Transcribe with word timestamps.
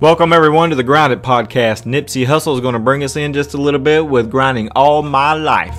Welcome 0.00 0.32
everyone 0.32 0.70
to 0.70 0.76
the 0.76 0.82
Grind 0.82 1.12
It 1.12 1.22
Podcast. 1.22 1.84
Nipsey 1.84 2.24
Hussle 2.24 2.54
is 2.54 2.60
going 2.60 2.72
to 2.72 2.78
bring 2.78 3.04
us 3.04 3.16
in 3.16 3.34
just 3.34 3.52
a 3.52 3.58
little 3.58 3.80
bit 3.80 4.06
with 4.06 4.30
grinding 4.30 4.70
all 4.74 5.02
my 5.02 5.34
life. 5.34 5.76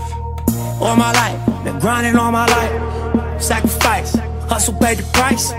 All 0.79 0.96
my 0.96 1.12
life, 1.12 1.63
been 1.63 1.79
grinding 1.79 2.16
all 2.16 2.31
my 2.31 2.46
life. 2.46 3.42
Sacrifice, 3.42 4.13
hustle 4.47 4.76
paid 4.76 4.99
the 4.99 5.04
price. 5.13 5.52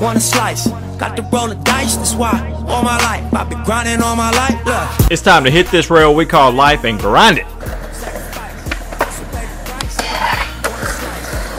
Want 0.00 0.18
a 0.18 0.20
slice, 0.20 0.68
got 0.98 1.16
to 1.16 1.22
roll 1.32 1.48
the 1.48 1.56
dice. 1.56 1.96
That's 1.96 2.14
why 2.14 2.38
all 2.68 2.82
my 2.84 2.96
life 2.98 3.34
I've 3.34 3.48
been 3.50 3.64
grinding 3.64 4.00
all 4.02 4.14
my 4.14 4.30
life. 4.30 4.64
Look, 4.64 5.10
It's 5.10 5.22
time 5.22 5.42
to 5.44 5.50
hit 5.50 5.66
this 5.68 5.90
rail 5.90 6.14
we 6.14 6.26
call 6.26 6.52
life 6.52 6.84
and 6.84 7.00
grind 7.00 7.38
it. 7.38 7.44
hustle 7.46 9.24
paid 9.26 9.48
the 9.48 9.70
price. 9.70 9.96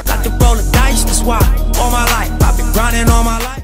Got 0.05 0.23
to 0.23 0.29
roll 0.45 0.55
the 0.55 0.69
dice. 0.71 1.03
That's 1.03 1.21
why 1.23 1.39
all 1.77 1.91
my 1.91 2.05
life 2.05 2.31
I've 2.41 2.55
been 2.57 2.71
grinding 2.71 3.09
all 3.09 3.23
my 3.25 3.37
life. 3.39 3.56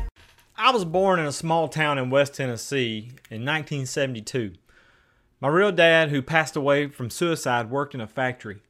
I 0.63 0.71
was 0.71 0.85
born 0.85 1.19
in 1.19 1.25
a 1.25 1.33
small 1.33 1.67
town 1.67 1.97
in 1.97 2.09
West 2.09 2.35
Tennessee 2.35 3.09
in 3.29 3.43
1972. 3.43 4.53
My 5.41 5.49
real 5.49 5.73
dad, 5.73 6.07
who 6.07 6.21
passed 6.21 6.55
away 6.55 6.87
from 6.87 7.09
suicide, 7.09 7.69
worked 7.69 7.93
in 7.93 7.99
a 7.99 8.07
factory. 8.07 8.61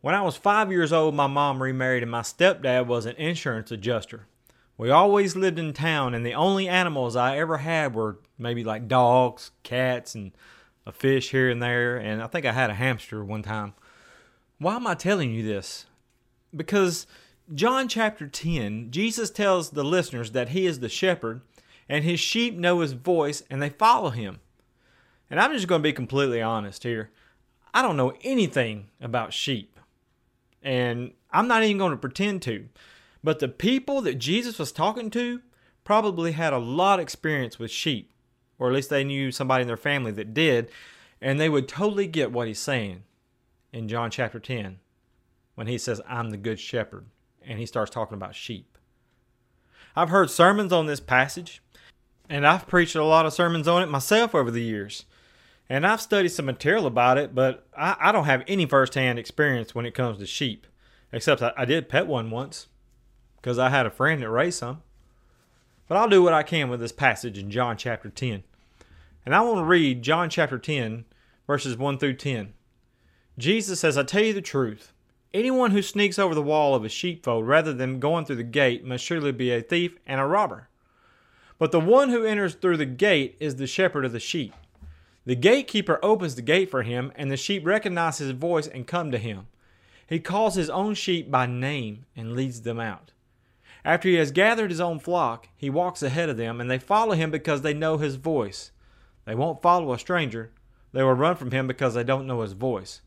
When 0.00 0.14
I 0.14 0.22
was 0.22 0.38
five 0.38 0.72
years 0.72 0.90
old, 0.90 1.14
my 1.14 1.26
mom 1.26 1.62
remarried, 1.62 2.02
and 2.02 2.10
my 2.10 2.22
stepdad 2.22 2.86
was 2.86 3.04
an 3.04 3.14
insurance 3.16 3.70
adjuster. 3.70 4.26
We 4.78 4.88
always 4.88 5.36
lived 5.36 5.58
in 5.58 5.74
town, 5.74 6.14
and 6.14 6.24
the 6.24 6.32
only 6.32 6.66
animals 6.66 7.14
I 7.14 7.36
ever 7.36 7.58
had 7.58 7.94
were 7.94 8.20
maybe 8.38 8.64
like 8.64 8.88
dogs, 8.88 9.50
cats, 9.64 10.14
and 10.14 10.32
a 10.86 10.92
fish 10.92 11.30
here 11.30 11.50
and 11.50 11.62
there, 11.62 11.98
and 11.98 12.22
I 12.22 12.26
think 12.28 12.46
I 12.46 12.52
had 12.52 12.70
a 12.70 12.74
hamster 12.74 13.22
one 13.22 13.42
time. 13.42 13.74
Why 14.56 14.76
am 14.76 14.86
I 14.86 14.94
telling 14.94 15.34
you 15.34 15.42
this? 15.42 15.84
Because 16.56 17.06
John 17.54 17.88
chapter 17.88 18.26
10, 18.26 18.90
Jesus 18.90 19.30
tells 19.30 19.70
the 19.70 19.84
listeners 19.84 20.32
that 20.32 20.50
he 20.50 20.66
is 20.66 20.80
the 20.80 20.88
shepherd 20.88 21.40
and 21.88 22.04
his 22.04 22.20
sheep 22.20 22.54
know 22.54 22.80
his 22.80 22.92
voice 22.92 23.42
and 23.48 23.62
they 23.62 23.70
follow 23.70 24.10
him. 24.10 24.40
And 25.30 25.40
I'm 25.40 25.52
just 25.52 25.66
going 25.66 25.80
to 25.80 25.88
be 25.88 25.92
completely 25.94 26.42
honest 26.42 26.82
here. 26.82 27.10
I 27.72 27.80
don't 27.80 27.96
know 27.96 28.12
anything 28.22 28.88
about 29.00 29.32
sheep. 29.32 29.78
And 30.62 31.12
I'm 31.30 31.48
not 31.48 31.62
even 31.62 31.78
going 31.78 31.92
to 31.92 31.96
pretend 31.96 32.42
to. 32.42 32.68
But 33.24 33.38
the 33.38 33.48
people 33.48 34.02
that 34.02 34.18
Jesus 34.18 34.58
was 34.58 34.72
talking 34.72 35.10
to 35.10 35.40
probably 35.84 36.32
had 36.32 36.52
a 36.52 36.58
lot 36.58 36.98
of 36.98 37.02
experience 37.02 37.58
with 37.58 37.70
sheep, 37.70 38.12
or 38.58 38.68
at 38.68 38.74
least 38.74 38.90
they 38.90 39.04
knew 39.04 39.32
somebody 39.32 39.62
in 39.62 39.68
their 39.68 39.76
family 39.76 40.12
that 40.12 40.34
did, 40.34 40.70
and 41.20 41.40
they 41.40 41.48
would 41.48 41.68
totally 41.68 42.06
get 42.06 42.32
what 42.32 42.46
he's 42.46 42.58
saying 42.58 43.04
in 43.72 43.88
John 43.88 44.10
chapter 44.10 44.38
10 44.38 44.78
when 45.54 45.66
he 45.66 45.78
says, 45.78 46.00
I'm 46.06 46.30
the 46.30 46.36
good 46.36 46.60
shepherd, 46.60 47.06
and 47.48 47.58
he 47.58 47.66
starts 47.66 47.90
talking 47.90 48.14
about 48.14 48.34
sheep. 48.34 48.78
I've 49.96 50.10
heard 50.10 50.30
sermons 50.30 50.72
on 50.72 50.86
this 50.86 51.00
passage, 51.00 51.62
and 52.28 52.46
I've 52.46 52.68
preached 52.68 52.94
a 52.94 53.02
lot 53.02 53.26
of 53.26 53.32
sermons 53.32 53.66
on 53.66 53.82
it 53.82 53.88
myself 53.88 54.34
over 54.34 54.50
the 54.50 54.62
years. 54.62 55.06
And 55.68 55.86
I've 55.86 56.00
studied 56.00 56.28
some 56.28 56.46
material 56.46 56.86
about 56.86 57.18
it, 57.18 57.34
but 57.34 57.66
I, 57.76 57.96
I 57.98 58.12
don't 58.12 58.24
have 58.26 58.44
any 58.46 58.66
firsthand 58.66 59.18
experience 59.18 59.74
when 59.74 59.86
it 59.86 59.94
comes 59.94 60.18
to 60.18 60.26
sheep, 60.26 60.66
except 61.12 61.42
I, 61.42 61.52
I 61.56 61.64
did 61.64 61.88
pet 61.88 62.06
one 62.06 62.30
once 62.30 62.68
because 63.36 63.58
I 63.58 63.70
had 63.70 63.86
a 63.86 63.90
friend 63.90 64.22
that 64.22 64.30
raised 64.30 64.58
some. 64.58 64.82
But 65.88 65.96
I'll 65.96 66.08
do 66.08 66.22
what 66.22 66.34
I 66.34 66.42
can 66.42 66.68
with 66.68 66.80
this 66.80 66.92
passage 66.92 67.38
in 67.38 67.50
John 67.50 67.76
chapter 67.76 68.10
10. 68.10 68.44
And 69.24 69.34
I 69.34 69.40
want 69.40 69.58
to 69.58 69.64
read 69.64 70.02
John 70.02 70.30
chapter 70.30 70.58
10, 70.58 71.06
verses 71.46 71.76
1 71.76 71.98
through 71.98 72.14
10. 72.14 72.52
Jesus 73.38 73.80
says, 73.80 73.96
I 73.96 74.02
tell 74.02 74.22
you 74.22 74.32
the 74.34 74.42
truth. 74.42 74.92
Anyone 75.34 75.72
who 75.72 75.82
sneaks 75.82 76.18
over 76.18 76.34
the 76.34 76.42
wall 76.42 76.74
of 76.74 76.84
a 76.84 76.88
sheepfold 76.88 77.46
rather 77.46 77.74
than 77.74 78.00
going 78.00 78.24
through 78.24 78.36
the 78.36 78.42
gate 78.42 78.84
must 78.84 79.04
surely 79.04 79.32
be 79.32 79.50
a 79.50 79.60
thief 79.60 79.98
and 80.06 80.20
a 80.20 80.24
robber. 80.24 80.68
But 81.58 81.70
the 81.70 81.80
one 81.80 82.08
who 82.08 82.24
enters 82.24 82.54
through 82.54 82.78
the 82.78 82.86
gate 82.86 83.36
is 83.38 83.56
the 83.56 83.66
shepherd 83.66 84.06
of 84.06 84.12
the 84.12 84.20
sheep. 84.20 84.54
The 85.26 85.34
gatekeeper 85.34 85.98
opens 86.02 86.34
the 86.34 86.42
gate 86.42 86.70
for 86.70 86.82
him, 86.82 87.12
and 87.14 87.30
the 87.30 87.36
sheep 87.36 87.66
recognize 87.66 88.18
his 88.18 88.30
voice 88.30 88.66
and 88.66 88.86
come 88.86 89.10
to 89.10 89.18
him. 89.18 89.48
He 90.06 90.18
calls 90.18 90.54
his 90.54 90.70
own 90.70 90.94
sheep 90.94 91.30
by 91.30 91.44
name 91.44 92.06
and 92.16 92.34
leads 92.34 92.62
them 92.62 92.80
out. 92.80 93.12
After 93.84 94.08
he 94.08 94.14
has 94.14 94.30
gathered 94.30 94.70
his 94.70 94.80
own 94.80 94.98
flock, 94.98 95.48
he 95.54 95.68
walks 95.68 96.02
ahead 96.02 96.30
of 96.30 96.38
them, 96.38 96.58
and 96.60 96.70
they 96.70 96.78
follow 96.78 97.12
him 97.12 97.30
because 97.30 97.60
they 97.60 97.74
know 97.74 97.98
his 97.98 98.16
voice. 98.16 98.70
They 99.26 99.34
won't 99.34 99.60
follow 99.60 99.92
a 99.92 99.98
stranger. 99.98 100.50
They 100.92 101.02
will 101.02 101.12
run 101.12 101.36
from 101.36 101.50
him 101.50 101.66
because 101.66 101.92
they 101.92 102.04
don't 102.04 102.26
know 102.26 102.40
his 102.40 102.54
voice. 102.54 103.02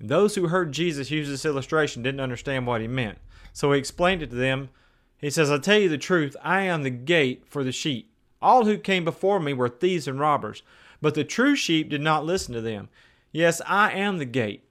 Those 0.00 0.34
who 0.34 0.48
heard 0.48 0.72
Jesus 0.72 1.10
use 1.10 1.28
this 1.28 1.44
illustration 1.44 2.02
didn't 2.02 2.20
understand 2.20 2.66
what 2.66 2.80
he 2.80 2.86
meant. 2.86 3.18
So 3.52 3.72
he 3.72 3.78
explained 3.78 4.22
it 4.22 4.30
to 4.30 4.36
them. 4.36 4.70
He 5.18 5.30
says, 5.30 5.50
I 5.50 5.58
tell 5.58 5.78
you 5.78 5.88
the 5.88 5.98
truth, 5.98 6.36
I 6.42 6.62
am 6.62 6.84
the 6.84 6.90
gate 6.90 7.44
for 7.48 7.64
the 7.64 7.72
sheep. 7.72 8.12
All 8.40 8.64
who 8.64 8.78
came 8.78 9.04
before 9.04 9.40
me 9.40 9.52
were 9.52 9.68
thieves 9.68 10.06
and 10.06 10.20
robbers, 10.20 10.62
but 11.00 11.14
the 11.14 11.24
true 11.24 11.56
sheep 11.56 11.88
did 11.88 12.00
not 12.00 12.24
listen 12.24 12.54
to 12.54 12.60
them. 12.60 12.88
Yes, 13.32 13.60
I 13.66 13.90
am 13.92 14.18
the 14.18 14.24
gate. 14.24 14.64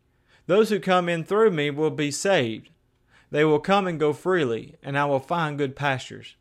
Those 0.45 0.69
who 0.69 0.79
come 0.79 1.09
in 1.09 1.25
through 1.25 1.51
me 1.51 1.69
will 1.69 1.91
be 1.91 2.11
saved. 2.11 2.69
They 3.29 3.43
will 3.43 3.59
come 3.59 3.87
and 3.87 3.99
go 3.99 4.13
freely, 4.13 4.75
and 4.81 4.97
I 4.97 5.03
will 5.03 5.19
find 5.19 5.57
good 5.57 5.75
pastures. 5.75 6.37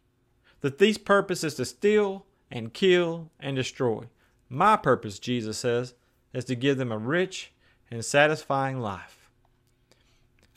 The 0.61 0.71
thief's 0.71 0.99
purpose 0.99 1.43
is 1.43 1.55
to 1.57 1.65
steal 1.65 2.25
and 2.51 2.73
kill 2.73 3.31
and 3.41 3.57
destroy. 3.57 4.05
My 4.49 4.77
purpose, 4.77 5.19
Jesus 5.19 5.59
says, 5.59 5.95
is 6.33 6.45
to 6.45 6.55
give 6.55 6.79
them 6.79 6.93
a 6.93 6.99
rich 6.99 7.53
and 7.91 8.05
satisfying 8.05 8.81
life. 8.81 9.29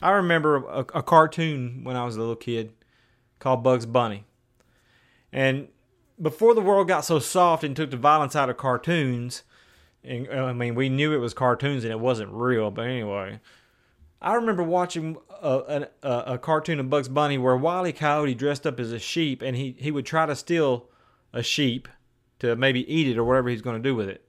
I 0.02 0.10
remember 0.12 0.56
a, 0.56 0.80
a 0.94 1.02
cartoon 1.02 1.84
when 1.84 1.96
I 1.96 2.04
was 2.04 2.16
a 2.16 2.20
little 2.20 2.36
kid 2.36 2.72
called 3.38 3.62
Bugs 3.62 3.86
Bunny. 3.86 4.24
And 5.32 5.68
before 6.20 6.54
the 6.54 6.60
world 6.60 6.88
got 6.88 7.04
so 7.04 7.18
soft 7.18 7.64
and 7.64 7.76
took 7.76 7.90
the 7.90 7.96
violence 7.96 8.34
out 8.34 8.50
of 8.50 8.56
cartoons, 8.56 9.42
and 10.02 10.28
uh, 10.28 10.44
I 10.44 10.52
mean, 10.52 10.74
we 10.74 10.88
knew 10.88 11.12
it 11.12 11.18
was 11.18 11.34
cartoons 11.34 11.84
and 11.84 11.92
it 11.92 12.00
wasn't 12.00 12.32
real, 12.32 12.70
but 12.70 12.86
anyway, 12.86 13.40
I 14.22 14.34
remember 14.34 14.62
watching 14.62 15.16
a, 15.42 15.86
a, 16.02 16.08
a 16.08 16.38
cartoon 16.38 16.80
of 16.80 16.90
Bugs 16.90 17.08
Bunny 17.08 17.38
where 17.38 17.56
Wile 17.56 17.86
E. 17.86 17.92
Coyote 17.92 18.34
dressed 18.34 18.66
up 18.66 18.80
as 18.80 18.92
a 18.92 18.98
sheep 18.98 19.42
and 19.42 19.56
he, 19.56 19.74
he 19.78 19.90
would 19.90 20.06
try 20.06 20.26
to 20.26 20.36
steal 20.36 20.88
a 21.32 21.42
sheep 21.42 21.88
to 22.40 22.56
maybe 22.56 22.90
eat 22.92 23.06
it 23.06 23.18
or 23.18 23.24
whatever 23.24 23.48
he's 23.48 23.62
going 23.62 23.76
to 23.76 23.88
do 23.88 23.94
with 23.94 24.08
it. 24.08 24.24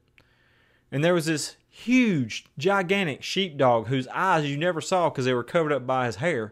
And 0.92 1.04
there 1.04 1.14
was 1.14 1.26
this 1.26 1.56
huge, 1.72 2.46
gigantic 2.58 3.24
sheepdog 3.24 3.88
whose 3.88 4.08
eyes 4.10 4.46
you 4.46 4.58
never 4.58 4.82
saw 4.82 5.10
because 5.10 5.26
they 5.26 5.34
were 5.34 5.44
covered 5.44 5.72
up 5.72 5.88
by 5.88 6.06
his 6.06 6.18
hair. 6.18 6.52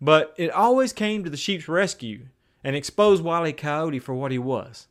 But 0.00 0.34
it 0.36 0.50
always 0.50 0.92
came 0.92 1.24
to 1.24 1.30
the 1.30 1.36
sheep's 1.36 1.68
rescue 1.68 2.26
and 2.64 2.76
exposed 2.76 3.22
Wile 3.22 3.46
E. 3.46 3.52
Coyote 3.52 4.00
for 4.00 4.14
what 4.14 4.32
he 4.32 4.38
was 4.38 4.88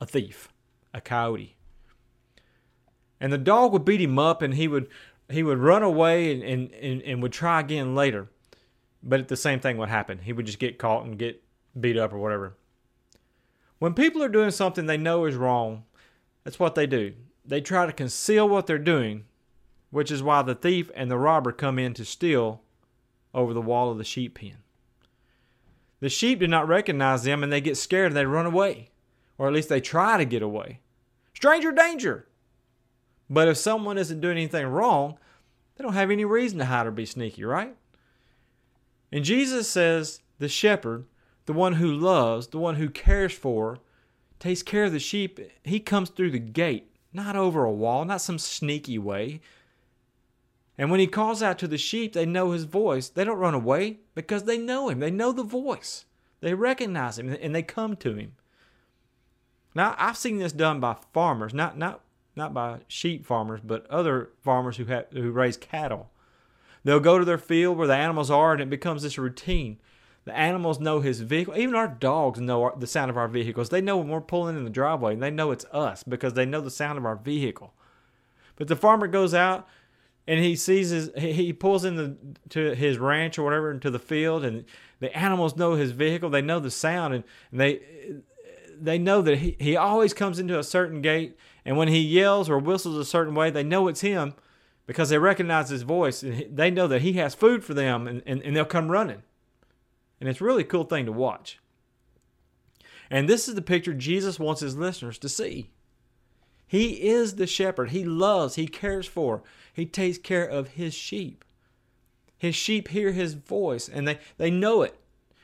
a 0.00 0.06
thief, 0.06 0.48
a 0.92 1.00
coyote. 1.00 1.54
And 3.20 3.32
the 3.32 3.38
dog 3.38 3.72
would 3.72 3.84
beat 3.84 4.00
him 4.00 4.18
up 4.18 4.42
and 4.42 4.54
he 4.54 4.66
would 4.66 4.88
he 5.28 5.42
would 5.42 5.58
run 5.58 5.82
away 5.82 6.32
and, 6.32 6.42
and, 6.42 6.72
and, 6.72 7.02
and 7.02 7.22
would 7.22 7.32
try 7.32 7.60
again 7.60 7.94
later. 7.94 8.28
But 9.02 9.28
the 9.28 9.36
same 9.36 9.60
thing 9.60 9.78
would 9.78 9.88
happen. 9.88 10.18
He 10.18 10.32
would 10.32 10.46
just 10.46 10.58
get 10.58 10.78
caught 10.78 11.04
and 11.04 11.18
get 11.18 11.42
beat 11.78 11.96
up 11.96 12.12
or 12.12 12.18
whatever. 12.18 12.56
When 13.78 13.94
people 13.94 14.22
are 14.22 14.28
doing 14.28 14.50
something 14.50 14.86
they 14.86 14.96
know 14.96 15.24
is 15.24 15.36
wrong, 15.36 15.84
that's 16.44 16.58
what 16.58 16.74
they 16.74 16.86
do. 16.86 17.14
They 17.44 17.60
try 17.60 17.86
to 17.86 17.92
conceal 17.92 18.48
what 18.48 18.66
they're 18.66 18.78
doing, 18.78 19.24
which 19.90 20.10
is 20.10 20.22
why 20.22 20.42
the 20.42 20.54
thief 20.54 20.90
and 20.94 21.10
the 21.10 21.18
robber 21.18 21.52
come 21.52 21.78
in 21.78 21.94
to 21.94 22.04
steal 22.04 22.62
over 23.34 23.52
the 23.52 23.60
wall 23.60 23.90
of 23.90 23.98
the 23.98 24.04
sheep 24.04 24.38
pen. 24.38 24.58
The 26.00 26.08
sheep 26.08 26.40
do 26.40 26.48
not 26.48 26.68
recognize 26.68 27.24
them 27.24 27.42
and 27.42 27.52
they 27.52 27.60
get 27.60 27.76
scared 27.76 28.08
and 28.08 28.16
they 28.16 28.26
run 28.26 28.46
away, 28.46 28.90
or 29.38 29.46
at 29.46 29.52
least 29.52 29.68
they 29.68 29.80
try 29.80 30.16
to 30.18 30.24
get 30.24 30.42
away. 30.42 30.80
Stranger 31.34 31.72
danger! 31.72 32.26
But 33.30 33.48
if 33.48 33.56
someone 33.56 33.98
isn't 33.98 34.20
doing 34.20 34.36
anything 34.36 34.66
wrong, 34.66 35.18
they 35.76 35.84
don't 35.84 35.94
have 35.94 36.10
any 36.10 36.24
reason 36.24 36.58
to 36.58 36.66
hide 36.66 36.86
or 36.86 36.90
be 36.90 37.06
sneaky, 37.06 37.44
right? 37.44 37.74
And 39.10 39.24
Jesus 39.24 39.68
says 39.68 40.20
the 40.38 40.48
shepherd, 40.48 41.06
the 41.46 41.52
one 41.52 41.74
who 41.74 41.92
loves, 41.92 42.48
the 42.48 42.58
one 42.58 42.76
who 42.76 42.88
cares 42.88 43.32
for, 43.32 43.78
takes 44.38 44.62
care 44.62 44.84
of 44.84 44.92
the 44.92 44.98
sheep. 44.98 45.38
He 45.64 45.80
comes 45.80 46.10
through 46.10 46.32
the 46.32 46.38
gate, 46.38 46.91
not 47.12 47.36
over 47.36 47.64
a 47.64 47.72
wall, 47.72 48.04
not 48.04 48.20
some 48.20 48.38
sneaky 48.38 48.98
way. 48.98 49.40
And 50.78 50.90
when 50.90 51.00
he 51.00 51.06
calls 51.06 51.42
out 51.42 51.58
to 51.58 51.68
the 51.68 51.78
sheep, 51.78 52.12
they 52.12 52.26
know 52.26 52.52
his 52.52 52.64
voice. 52.64 53.08
They 53.08 53.24
don't 53.24 53.38
run 53.38 53.54
away 53.54 53.98
because 54.14 54.44
they 54.44 54.58
know 54.58 54.88
him. 54.88 55.00
They 55.00 55.10
know 55.10 55.32
the 55.32 55.42
voice. 55.42 56.06
They 56.40 56.54
recognize 56.54 57.18
him 57.18 57.36
and 57.40 57.54
they 57.54 57.62
come 57.62 57.96
to 57.96 58.14
him. 58.14 58.32
Now, 59.74 59.94
I've 59.98 60.16
seen 60.16 60.38
this 60.38 60.52
done 60.52 60.80
by 60.80 60.96
farmers, 61.12 61.54
not 61.54 61.78
not 61.78 62.00
not 62.34 62.52
by 62.52 62.80
sheep 62.88 63.24
farmers, 63.24 63.60
but 63.62 63.86
other 63.88 64.30
farmers 64.42 64.76
who 64.76 64.86
have 64.86 65.06
who 65.12 65.30
raise 65.30 65.56
cattle. 65.56 66.10
They'll 66.84 67.00
go 67.00 67.18
to 67.18 67.24
their 67.24 67.38
field 67.38 67.78
where 67.78 67.86
the 67.86 67.94
animals 67.94 68.30
are, 68.30 68.52
and 68.52 68.60
it 68.60 68.70
becomes 68.70 69.02
this 69.02 69.18
routine. 69.18 69.78
The 70.24 70.36
animals 70.36 70.78
know 70.78 71.00
his 71.00 71.20
vehicle. 71.20 71.56
Even 71.56 71.74
our 71.74 71.88
dogs 71.88 72.40
know 72.40 72.62
our, 72.62 72.76
the 72.76 72.86
sound 72.86 73.10
of 73.10 73.16
our 73.16 73.28
vehicles. 73.28 73.70
They 73.70 73.80
know 73.80 73.96
when 73.96 74.08
we're 74.08 74.20
pulling 74.20 74.56
in 74.56 74.64
the 74.64 74.70
driveway, 74.70 75.14
and 75.14 75.22
they 75.22 75.30
know 75.30 75.50
it's 75.50 75.64
us 75.72 76.02
because 76.04 76.34
they 76.34 76.46
know 76.46 76.60
the 76.60 76.70
sound 76.70 76.98
of 76.98 77.04
our 77.04 77.16
vehicle. 77.16 77.74
But 78.56 78.68
the 78.68 78.76
farmer 78.76 79.08
goes 79.08 79.34
out 79.34 79.66
and 80.26 80.38
he 80.38 80.54
sees 80.54 80.90
his 80.90 81.10
he 81.16 81.52
pulls 81.52 81.84
in 81.84 81.96
the 81.96 82.16
to 82.50 82.74
his 82.74 82.98
ranch 82.98 83.38
or 83.38 83.42
whatever 83.42 83.72
into 83.72 83.90
the 83.90 83.98
field, 83.98 84.44
and 84.44 84.64
the 85.00 85.16
animals 85.16 85.56
know 85.56 85.74
his 85.74 85.90
vehicle. 85.90 86.30
They 86.30 86.42
know 86.42 86.60
the 86.60 86.70
sound, 86.70 87.14
and, 87.14 87.24
and 87.50 87.60
they 87.60 87.80
they 88.80 88.98
know 88.98 89.22
that 89.22 89.38
he, 89.38 89.56
he 89.58 89.76
always 89.76 90.14
comes 90.14 90.38
into 90.38 90.58
a 90.58 90.62
certain 90.62 91.02
gate, 91.02 91.36
and 91.64 91.76
when 91.76 91.88
he 91.88 91.98
yells 91.98 92.48
or 92.48 92.58
whistles 92.58 92.96
a 92.96 93.04
certain 93.04 93.34
way, 93.34 93.50
they 93.50 93.64
know 93.64 93.88
it's 93.88 94.02
him 94.02 94.34
because 94.86 95.08
they 95.08 95.18
recognize 95.18 95.70
his 95.70 95.82
voice 95.82 96.22
and 96.22 96.56
they 96.56 96.70
know 96.70 96.86
that 96.86 97.02
he 97.02 97.14
has 97.14 97.34
food 97.34 97.64
for 97.64 97.72
them 97.72 98.06
and, 98.06 98.22
and, 98.26 98.42
and 98.42 98.56
they'll 98.56 98.64
come 98.64 98.90
running. 98.90 99.22
And 100.22 100.28
it's 100.28 100.40
a 100.40 100.44
really 100.44 100.62
cool 100.62 100.84
thing 100.84 101.04
to 101.06 101.12
watch. 101.12 101.58
And 103.10 103.28
this 103.28 103.48
is 103.48 103.56
the 103.56 103.60
picture 103.60 103.92
Jesus 103.92 104.38
wants 104.38 104.60
his 104.60 104.76
listeners 104.76 105.18
to 105.18 105.28
see. 105.28 105.72
He 106.64 107.08
is 107.08 107.34
the 107.34 107.46
shepherd. 107.48 107.90
He 107.90 108.04
loves, 108.04 108.54
he 108.54 108.68
cares 108.68 109.08
for, 109.08 109.42
he 109.74 109.84
takes 109.84 110.18
care 110.18 110.46
of 110.46 110.68
his 110.68 110.94
sheep. 110.94 111.44
His 112.38 112.54
sheep 112.54 112.86
hear 112.86 113.10
his 113.10 113.34
voice 113.34 113.88
and 113.88 114.06
they, 114.06 114.20
they 114.38 114.48
know 114.48 114.82
it. 114.82 114.96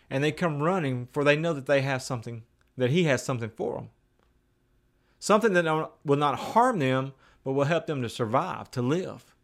And 0.09 0.23
they 0.23 0.31
come 0.31 0.63
running 0.63 1.09
for 1.11 1.25
they 1.25 1.37
know 1.37 1.53
that 1.55 1.67
they 1.67 1.81
have 1.81 2.01
something, 2.01 2.45
that 2.77 2.91
he 2.91 3.03
has 3.03 3.25
something 3.25 3.51
for 3.51 3.75
them. 3.75 3.91
Something 5.19 5.55
that 5.55 5.91
will 6.05 6.17
not 6.17 6.39
harm 6.39 6.79
them, 6.79 7.15
but 7.43 7.55
will 7.55 7.65
help 7.65 7.89
them 7.89 8.01
to 8.03 8.09
survive, 8.09 8.71
to 8.71 8.81
live. 8.81 9.35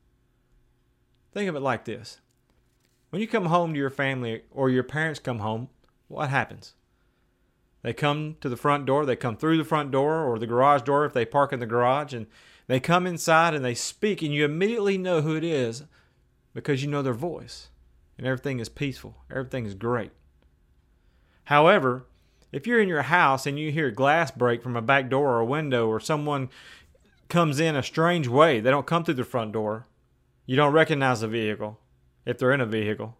Think 1.32 1.48
of 1.48 1.56
it 1.56 1.60
like 1.60 1.86
this 1.86 2.20
when 3.14 3.20
you 3.20 3.28
come 3.28 3.46
home 3.46 3.72
to 3.72 3.78
your 3.78 3.90
family 3.90 4.42
or 4.50 4.68
your 4.68 4.82
parents 4.82 5.20
come 5.20 5.38
home, 5.38 5.68
what 6.08 6.30
happens? 6.30 6.74
They 7.82 7.92
come 7.92 8.34
to 8.40 8.48
the 8.48 8.56
front 8.56 8.86
door, 8.86 9.06
they 9.06 9.14
come 9.14 9.36
through 9.36 9.56
the 9.56 9.62
front 9.62 9.92
door 9.92 10.24
or 10.24 10.36
the 10.36 10.48
garage 10.48 10.82
door 10.82 11.04
if 11.04 11.12
they 11.12 11.24
park 11.24 11.52
in 11.52 11.60
the 11.60 11.64
garage, 11.64 12.12
and 12.12 12.26
they 12.66 12.80
come 12.80 13.06
inside 13.06 13.54
and 13.54 13.64
they 13.64 13.76
speak, 13.76 14.20
and 14.20 14.34
you 14.34 14.44
immediately 14.44 14.98
know 14.98 15.20
who 15.20 15.36
it 15.36 15.44
is 15.44 15.84
because 16.54 16.82
you 16.82 16.90
know 16.90 17.02
their 17.02 17.14
voice, 17.14 17.68
and 18.18 18.26
everything 18.26 18.58
is 18.58 18.68
peaceful, 18.68 19.18
everything 19.30 19.64
is 19.64 19.74
great. 19.74 20.10
However, 21.44 22.06
if 22.50 22.66
you're 22.66 22.82
in 22.82 22.88
your 22.88 23.02
house 23.02 23.46
and 23.46 23.56
you 23.56 23.70
hear 23.70 23.92
glass 23.92 24.32
break 24.32 24.60
from 24.60 24.74
a 24.74 24.82
back 24.82 25.08
door 25.08 25.34
or 25.34 25.38
a 25.38 25.46
window, 25.46 25.86
or 25.86 26.00
someone 26.00 26.48
comes 27.28 27.60
in 27.60 27.76
a 27.76 27.82
strange 27.84 28.26
way, 28.26 28.58
they 28.58 28.72
don't 28.72 28.88
come 28.88 29.04
through 29.04 29.14
the 29.14 29.22
front 29.22 29.52
door, 29.52 29.86
you 30.46 30.56
don't 30.56 30.72
recognize 30.72 31.20
the 31.20 31.28
vehicle 31.28 31.78
if 32.24 32.38
they're 32.38 32.52
in 32.52 32.60
a 32.60 32.66
vehicle. 32.66 33.16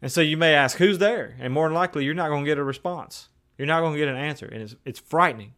And 0.00 0.12
so 0.12 0.20
you 0.20 0.36
may 0.36 0.54
ask, 0.54 0.78
who's 0.78 0.98
there? 0.98 1.36
And 1.40 1.52
more 1.52 1.66
than 1.66 1.74
likely, 1.74 2.04
you're 2.04 2.14
not 2.14 2.28
going 2.28 2.44
to 2.44 2.50
get 2.50 2.58
a 2.58 2.64
response. 2.64 3.28
You're 3.56 3.66
not 3.66 3.80
going 3.80 3.94
to 3.94 3.98
get 3.98 4.08
an 4.08 4.16
answer. 4.16 4.46
And 4.46 4.62
it's, 4.62 4.76
it's 4.84 5.00
frightening. 5.00 5.54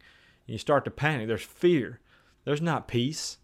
And 0.46 0.54
you 0.54 0.58
start 0.58 0.84
to 0.86 0.90
panic. 0.90 1.28
There's 1.28 1.42
fear. 1.42 2.00
There's 2.44 2.62
not 2.62 2.88
peace. 2.88 3.38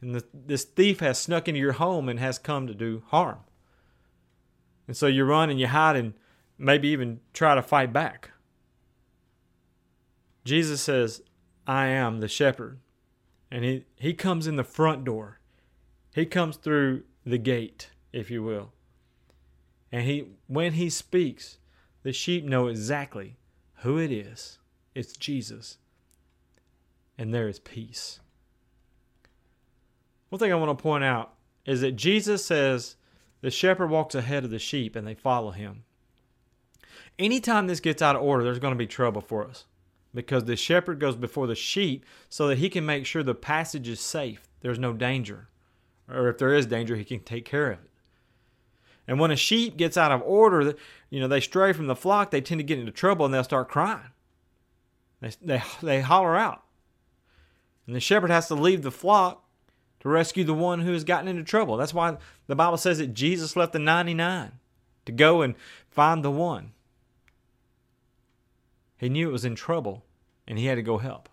And 0.00 0.14
the, 0.14 0.24
this 0.32 0.64
thief 0.64 1.00
has 1.00 1.18
snuck 1.18 1.48
into 1.48 1.60
your 1.60 1.72
home 1.72 2.08
and 2.08 2.18
has 2.18 2.38
come 2.38 2.66
to 2.66 2.74
do 2.74 3.02
harm. 3.08 3.40
And 4.88 4.96
so 4.96 5.06
you 5.06 5.24
run 5.24 5.50
and 5.50 5.60
you 5.60 5.68
hide 5.68 5.96
and 5.96 6.14
maybe 6.58 6.88
even 6.88 7.20
try 7.32 7.54
to 7.54 7.62
fight 7.62 7.92
back. 7.92 8.30
Jesus 10.44 10.80
says, 10.80 11.22
I 11.66 11.86
am 11.86 12.20
the 12.20 12.28
shepherd. 12.28 12.80
And 13.50 13.64
he, 13.64 13.84
he 13.96 14.14
comes 14.14 14.46
in 14.46 14.56
the 14.56 14.64
front 14.64 15.04
door. 15.04 15.38
He 16.14 16.26
comes 16.26 16.56
through 16.56 17.04
the 17.24 17.38
gate, 17.38 17.90
if 18.12 18.30
you 18.30 18.42
will. 18.42 18.72
And 19.90 20.02
he 20.02 20.26
when 20.46 20.74
he 20.74 20.90
speaks, 20.90 21.58
the 22.02 22.12
sheep 22.12 22.44
know 22.44 22.68
exactly 22.68 23.36
who 23.76 23.98
it 23.98 24.12
is. 24.12 24.58
It's 24.94 25.16
Jesus. 25.16 25.78
And 27.18 27.32
there 27.32 27.48
is 27.48 27.58
peace. 27.58 28.20
One 30.28 30.38
thing 30.38 30.52
I 30.52 30.56
want 30.56 30.76
to 30.76 30.82
point 30.82 31.04
out 31.04 31.34
is 31.66 31.82
that 31.82 31.92
Jesus 31.92 32.44
says 32.44 32.96
the 33.42 33.50
shepherd 33.50 33.90
walks 33.90 34.14
ahead 34.14 34.44
of 34.44 34.50
the 34.50 34.58
sheep 34.58 34.96
and 34.96 35.06
they 35.06 35.14
follow 35.14 35.50
him. 35.50 35.84
Anytime 37.18 37.66
this 37.66 37.80
gets 37.80 38.00
out 38.00 38.16
of 38.16 38.22
order, 38.22 38.42
there's 38.42 38.58
going 38.58 38.72
to 38.72 38.78
be 38.78 38.86
trouble 38.86 39.20
for 39.20 39.46
us 39.46 39.66
because 40.14 40.44
the 40.44 40.56
shepherd 40.56 40.98
goes 40.98 41.16
before 41.16 41.46
the 41.46 41.54
sheep 41.54 42.06
so 42.28 42.48
that 42.48 42.58
he 42.58 42.70
can 42.70 42.86
make 42.86 43.04
sure 43.04 43.22
the 43.22 43.34
passage 43.34 43.88
is 43.88 44.00
safe. 44.00 44.48
There's 44.60 44.78
no 44.78 44.94
danger 44.94 45.48
or 46.08 46.28
if 46.28 46.38
there 46.38 46.54
is 46.54 46.66
danger, 46.66 46.96
he 46.96 47.04
can 47.04 47.20
take 47.20 47.44
care 47.44 47.72
of 47.72 47.78
it. 47.78 47.90
And 49.12 49.20
when 49.20 49.30
a 49.30 49.36
sheep 49.36 49.76
gets 49.76 49.98
out 49.98 50.10
of 50.10 50.22
order, 50.22 50.74
you 51.10 51.20
know, 51.20 51.28
they 51.28 51.40
stray 51.40 51.74
from 51.74 51.86
the 51.86 51.94
flock, 51.94 52.30
they 52.30 52.40
tend 52.40 52.60
to 52.60 52.64
get 52.64 52.78
into 52.78 52.92
trouble 52.92 53.26
and 53.26 53.34
they'll 53.34 53.44
start 53.44 53.68
crying. 53.68 54.08
They, 55.20 55.32
they, 55.42 55.62
they 55.82 56.00
holler 56.00 56.34
out. 56.34 56.62
And 57.86 57.94
the 57.94 58.00
shepherd 58.00 58.30
has 58.30 58.48
to 58.48 58.54
leave 58.54 58.80
the 58.80 58.90
flock 58.90 59.44
to 60.00 60.08
rescue 60.08 60.44
the 60.44 60.54
one 60.54 60.80
who 60.80 60.94
has 60.94 61.04
gotten 61.04 61.28
into 61.28 61.44
trouble. 61.44 61.76
That's 61.76 61.92
why 61.92 62.16
the 62.46 62.56
Bible 62.56 62.78
says 62.78 62.96
that 62.96 63.12
Jesus 63.12 63.54
left 63.54 63.74
the 63.74 63.78
99 63.78 64.52
to 65.04 65.12
go 65.12 65.42
and 65.42 65.56
find 65.90 66.24
the 66.24 66.30
one. 66.30 66.72
He 68.96 69.10
knew 69.10 69.28
it 69.28 69.32
was 69.32 69.44
in 69.44 69.56
trouble 69.56 70.06
and 70.48 70.58
he 70.58 70.64
had 70.64 70.76
to 70.76 70.82
go 70.82 70.96
help. 70.96 71.28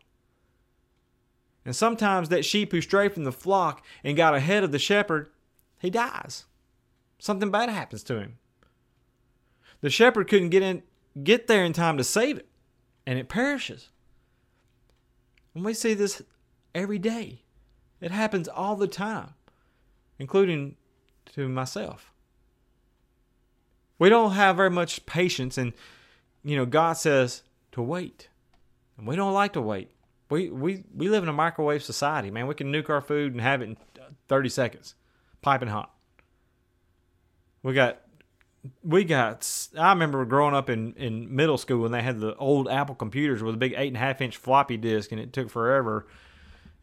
And 1.63 1.73
sometimes 1.73 2.27
that 2.27 2.43
sheep 2.43 2.73
who 2.73 2.81
strayed 2.81 3.13
from 3.13 3.23
the 3.23 3.31
flock 3.31 3.85
and 4.03 4.17
got 4.17 4.35
ahead 4.35 4.65
of 4.65 4.73
the 4.73 4.79
shepherd, 4.79 5.29
he 5.79 5.89
dies. 5.89 6.43
Something 7.19 7.51
bad 7.51 7.69
happens 7.69 8.03
to 8.03 8.19
him. 8.19 8.37
The 9.81 9.89
shepherd 9.89 10.27
couldn't 10.27 10.49
get 10.49 10.63
in 10.63 10.83
get 11.23 11.47
there 11.47 11.63
in 11.63 11.73
time 11.73 11.97
to 11.97 12.03
save 12.03 12.37
it, 12.37 12.47
and 13.05 13.19
it 13.19 13.29
perishes. 13.29 13.89
And 15.53 15.65
we 15.65 15.73
see 15.73 15.93
this 15.93 16.21
every 16.73 16.99
day. 16.99 17.43
It 17.99 18.11
happens 18.11 18.47
all 18.47 18.75
the 18.75 18.87
time, 18.87 19.33
including 20.17 20.77
to 21.33 21.49
myself. 21.49 22.13
We 23.97 24.07
don't 24.07 24.31
have 24.31 24.55
very 24.55 24.69
much 24.69 25.05
patience 25.05 25.57
and 25.57 25.73
you 26.43 26.55
know, 26.55 26.65
God 26.65 26.93
says 26.93 27.43
to 27.73 27.81
wait. 27.81 28.29
And 28.97 29.07
we 29.07 29.15
don't 29.15 29.33
like 29.33 29.53
to 29.53 29.61
wait. 29.61 29.91
We, 30.29 30.49
we, 30.49 30.83
we 30.93 31.09
live 31.09 31.23
in 31.23 31.29
a 31.29 31.33
microwave 31.33 31.83
society, 31.83 32.31
man. 32.31 32.47
We 32.47 32.55
can 32.55 32.71
nuke 32.71 32.89
our 32.89 33.01
food 33.01 33.33
and 33.33 33.41
have 33.41 33.61
it 33.61 33.69
in 33.69 33.77
30 34.27 34.49
seconds, 34.49 34.95
piping 35.41 35.69
hot. 35.69 35.91
We 37.63 37.73
got, 37.73 38.01
we 38.83 39.03
got. 39.03 39.67
I 39.77 39.89
remember 39.89 40.23
growing 40.25 40.55
up 40.55 40.69
in, 40.69 40.93
in 40.93 41.35
middle 41.35 41.57
school 41.57 41.81
when 41.81 41.91
they 41.91 42.01
had 42.01 42.19
the 42.19 42.35
old 42.35 42.69
Apple 42.69 42.95
computers 42.95 43.43
with 43.43 43.55
a 43.55 43.57
big 43.57 43.73
eight 43.77 43.87
and 43.87 43.97
a 43.97 43.99
half 43.99 44.21
inch 44.21 44.37
floppy 44.37 44.77
disk, 44.77 45.11
and 45.11 45.19
it 45.19 45.33
took 45.33 45.49
forever, 45.49 46.07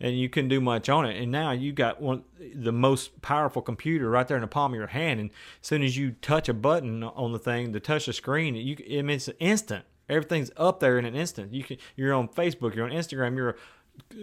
and 0.00 0.18
you 0.18 0.28
couldn't 0.28 0.50
do 0.50 0.60
much 0.60 0.88
on 0.88 1.06
it. 1.06 1.20
And 1.20 1.32
now 1.32 1.52
you 1.52 1.72
got 1.72 2.00
one 2.00 2.24
the 2.54 2.72
most 2.72 3.22
powerful 3.22 3.62
computer 3.62 4.10
right 4.10 4.26
there 4.28 4.36
in 4.36 4.42
the 4.42 4.46
palm 4.46 4.72
of 4.72 4.78
your 4.78 4.88
hand, 4.88 5.20
and 5.20 5.30
as 5.62 5.68
soon 5.68 5.82
as 5.82 5.96
you 5.96 6.12
touch 6.22 6.48
a 6.48 6.54
button 6.54 7.02
on 7.02 7.32
the 7.32 7.38
thing 7.38 7.72
to 7.72 7.80
touch 7.80 8.06
the 8.06 8.12
screen, 8.12 8.54
you 8.54 8.76
I 8.98 9.02
mean, 9.02 9.16
it's 9.16 9.30
instant. 9.38 9.84
Everything's 10.08 10.50
up 10.56 10.80
there 10.80 10.98
in 10.98 11.04
an 11.04 11.16
instant. 11.16 11.52
You 11.52 11.64
can 11.64 11.78
you're 11.96 12.14
on 12.14 12.28
Facebook, 12.28 12.74
you're 12.74 12.86
on 12.86 12.92
Instagram, 12.92 13.36
you're 13.36 13.56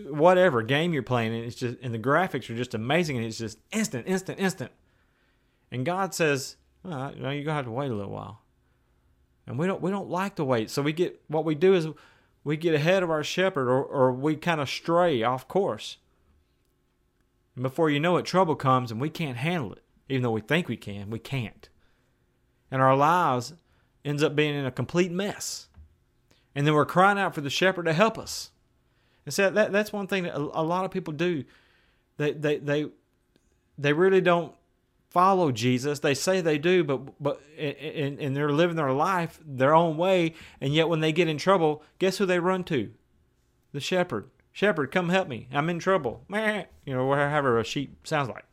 whatever 0.08 0.62
game 0.62 0.94
you're 0.94 1.04
playing, 1.04 1.34
and 1.34 1.46
it's 1.46 1.56
just 1.56 1.78
and 1.82 1.94
the 1.94 2.00
graphics 2.00 2.50
are 2.50 2.56
just 2.56 2.74
amazing, 2.74 3.18
and 3.18 3.26
it's 3.26 3.38
just 3.38 3.58
instant, 3.72 4.08
instant, 4.08 4.40
instant. 4.40 4.72
And 5.74 5.86
God 5.86 6.14
says, 6.14 6.56
well, 6.84 7.14
you're 7.18 7.44
gonna 7.44 7.54
have 7.54 7.66
to 7.66 7.72
wait 7.72 7.92
a 7.92 7.94
little 7.94 8.14
while. 8.14 8.44
And 9.46 9.60
we 9.60 9.68
don't 9.68 9.82
we 9.82 9.92
don't 9.92 10.10
like 10.10 10.36
to 10.36 10.46
wait, 10.46 10.70
so 10.70 10.82
we 10.82 10.94
get 10.94 11.22
what 11.28 11.44
we 11.44 11.54
do 11.54 11.74
is 11.74 11.88
we 12.46 12.56
get 12.56 12.74
ahead 12.74 13.04
of 13.04 13.12
our 13.12 13.26
shepherd, 13.26 13.68
or 13.68 13.84
or 13.84 14.14
we 14.14 14.38
kind 14.38 14.62
of 14.62 14.70
stray 14.70 15.22
off 15.22 15.50
course. 15.50 15.98
And 17.56 17.64
before 17.64 17.90
you 17.90 18.00
know 18.00 18.16
it, 18.16 18.26
trouble 18.26 18.56
comes, 18.56 18.90
and 18.90 19.02
we 19.02 19.10
can't 19.10 19.36
handle 19.36 19.74
it, 19.74 19.84
even 20.08 20.24
though 20.24 20.32
we 20.32 20.40
think 20.40 20.70
we 20.70 20.78
can. 20.78 21.10
We 21.10 21.20
can't, 21.20 21.68
and 22.72 22.82
our 22.82 22.96
lives 22.96 23.54
ends 24.06 24.24
up 24.24 24.34
being 24.34 24.56
in 24.56 24.66
a 24.66 24.72
complete 24.72 25.12
mess 25.12 25.68
and 26.56 26.68
then 26.68 26.74
we're 26.74 26.86
crying 26.86 27.18
out 27.18 27.34
for 27.34 27.42
the 27.42 27.50
shepherd 27.50 27.86
to 27.86 27.94
help 27.94 28.18
us. 28.18 28.52
And 29.26 29.34
so 29.34 29.50
that 29.50 29.72
that's 29.72 29.94
one 29.94 30.08
thing 30.08 30.24
that 30.24 30.36
a, 30.36 30.40
a 30.40 30.64
lot 30.64 30.86
of 30.86 30.92
people 30.92 31.14
do. 31.14 31.44
They 32.18 32.34
they 32.34 32.58
they 32.58 32.86
they 33.78 33.94
really 33.94 34.22
don't 34.22 34.54
follow 35.14 35.52
Jesus. 35.52 36.00
They 36.00 36.16
say 36.16 36.42
they 36.42 36.58
do, 36.58 36.84
but 36.84 37.22
but 37.22 37.42
and, 37.58 38.20
and 38.20 38.36
they're 38.36 38.52
living 38.52 38.76
their 38.76 38.92
life 38.92 39.40
their 39.46 39.74
own 39.74 39.96
way. 39.96 40.34
And 40.60 40.74
yet, 40.74 40.90
when 40.90 41.00
they 41.00 41.14
get 41.14 41.30
in 41.30 41.38
trouble, 41.38 41.84
guess 42.00 42.18
who 42.18 42.26
they 42.26 42.40
run 42.40 42.66
to? 42.66 42.92
The 43.72 43.80
shepherd. 43.80 44.30
Shepherd, 44.52 44.92
come 44.92 45.10
help 45.10 45.28
me. 45.28 45.48
I'm 45.52 45.70
in 45.70 45.80
trouble. 45.80 46.26
You 46.30 46.94
know, 46.94 47.06
whatever 47.06 47.60
a 47.60 47.64
sheep 47.64 48.06
sounds 48.06 48.30
like. 48.30 48.46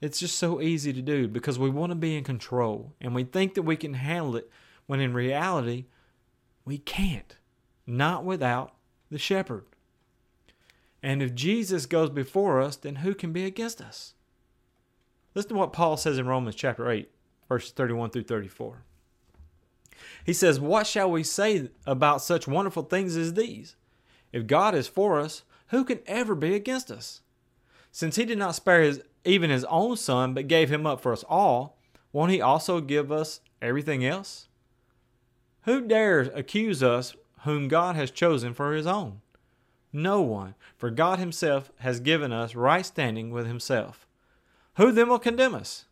It's 0.00 0.20
just 0.20 0.36
so 0.36 0.60
easy 0.60 0.92
to 0.92 1.00
do 1.00 1.28
because 1.28 1.58
we 1.58 1.70
want 1.70 1.90
to 1.90 1.96
be 1.96 2.14
in 2.16 2.24
control 2.24 2.92
and 3.00 3.14
we 3.14 3.24
think 3.24 3.54
that 3.54 3.62
we 3.62 3.76
can 3.76 3.94
handle 3.94 4.36
it 4.36 4.50
when 4.86 5.00
in 5.00 5.14
reality, 5.14 5.86
we 6.66 6.76
can't. 6.76 7.36
Not 7.86 8.22
without 8.24 8.74
the 9.10 9.18
shepherd. 9.18 9.64
And 11.04 11.22
if 11.22 11.34
Jesus 11.34 11.84
goes 11.84 12.08
before 12.08 12.62
us, 12.62 12.76
then 12.76 12.96
who 12.96 13.14
can 13.14 13.30
be 13.30 13.44
against 13.44 13.82
us? 13.82 14.14
Listen 15.34 15.50
to 15.50 15.56
what 15.56 15.74
Paul 15.74 15.98
says 15.98 16.16
in 16.16 16.26
Romans 16.26 16.54
chapter 16.54 16.90
8, 16.90 17.10
verses 17.46 17.72
31 17.72 18.08
through 18.08 18.22
34. 18.22 18.78
He 20.24 20.32
says, 20.32 20.58
What 20.58 20.86
shall 20.86 21.10
we 21.10 21.22
say 21.22 21.68
about 21.86 22.22
such 22.22 22.48
wonderful 22.48 22.84
things 22.84 23.18
as 23.18 23.34
these? 23.34 23.76
If 24.32 24.46
God 24.46 24.74
is 24.74 24.88
for 24.88 25.20
us, 25.20 25.42
who 25.66 25.84
can 25.84 25.98
ever 26.06 26.34
be 26.34 26.54
against 26.54 26.90
us? 26.90 27.20
Since 27.92 28.16
he 28.16 28.24
did 28.24 28.38
not 28.38 28.54
spare 28.54 28.80
his, 28.80 29.02
even 29.26 29.50
his 29.50 29.66
own 29.66 29.98
son, 29.98 30.32
but 30.32 30.48
gave 30.48 30.70
him 30.70 30.86
up 30.86 31.02
for 31.02 31.12
us 31.12 31.22
all, 31.28 31.76
won't 32.14 32.32
he 32.32 32.40
also 32.40 32.80
give 32.80 33.12
us 33.12 33.42
everything 33.60 34.06
else? 34.06 34.48
Who 35.64 35.82
dares 35.82 36.30
accuse 36.34 36.82
us 36.82 37.14
whom 37.42 37.68
God 37.68 37.94
has 37.94 38.10
chosen 38.10 38.54
for 38.54 38.72
his 38.72 38.86
own? 38.86 39.20
No 39.96 40.20
one, 40.20 40.56
for 40.76 40.90
God 40.90 41.20
himself 41.20 41.70
has 41.78 42.00
given 42.00 42.32
us 42.32 42.56
right 42.56 42.84
standing 42.84 43.30
with 43.30 43.46
himself. 43.46 44.08
Who 44.76 44.90
then 44.90 45.08
will 45.08 45.20
condemn 45.20 45.54
us? 45.54 45.84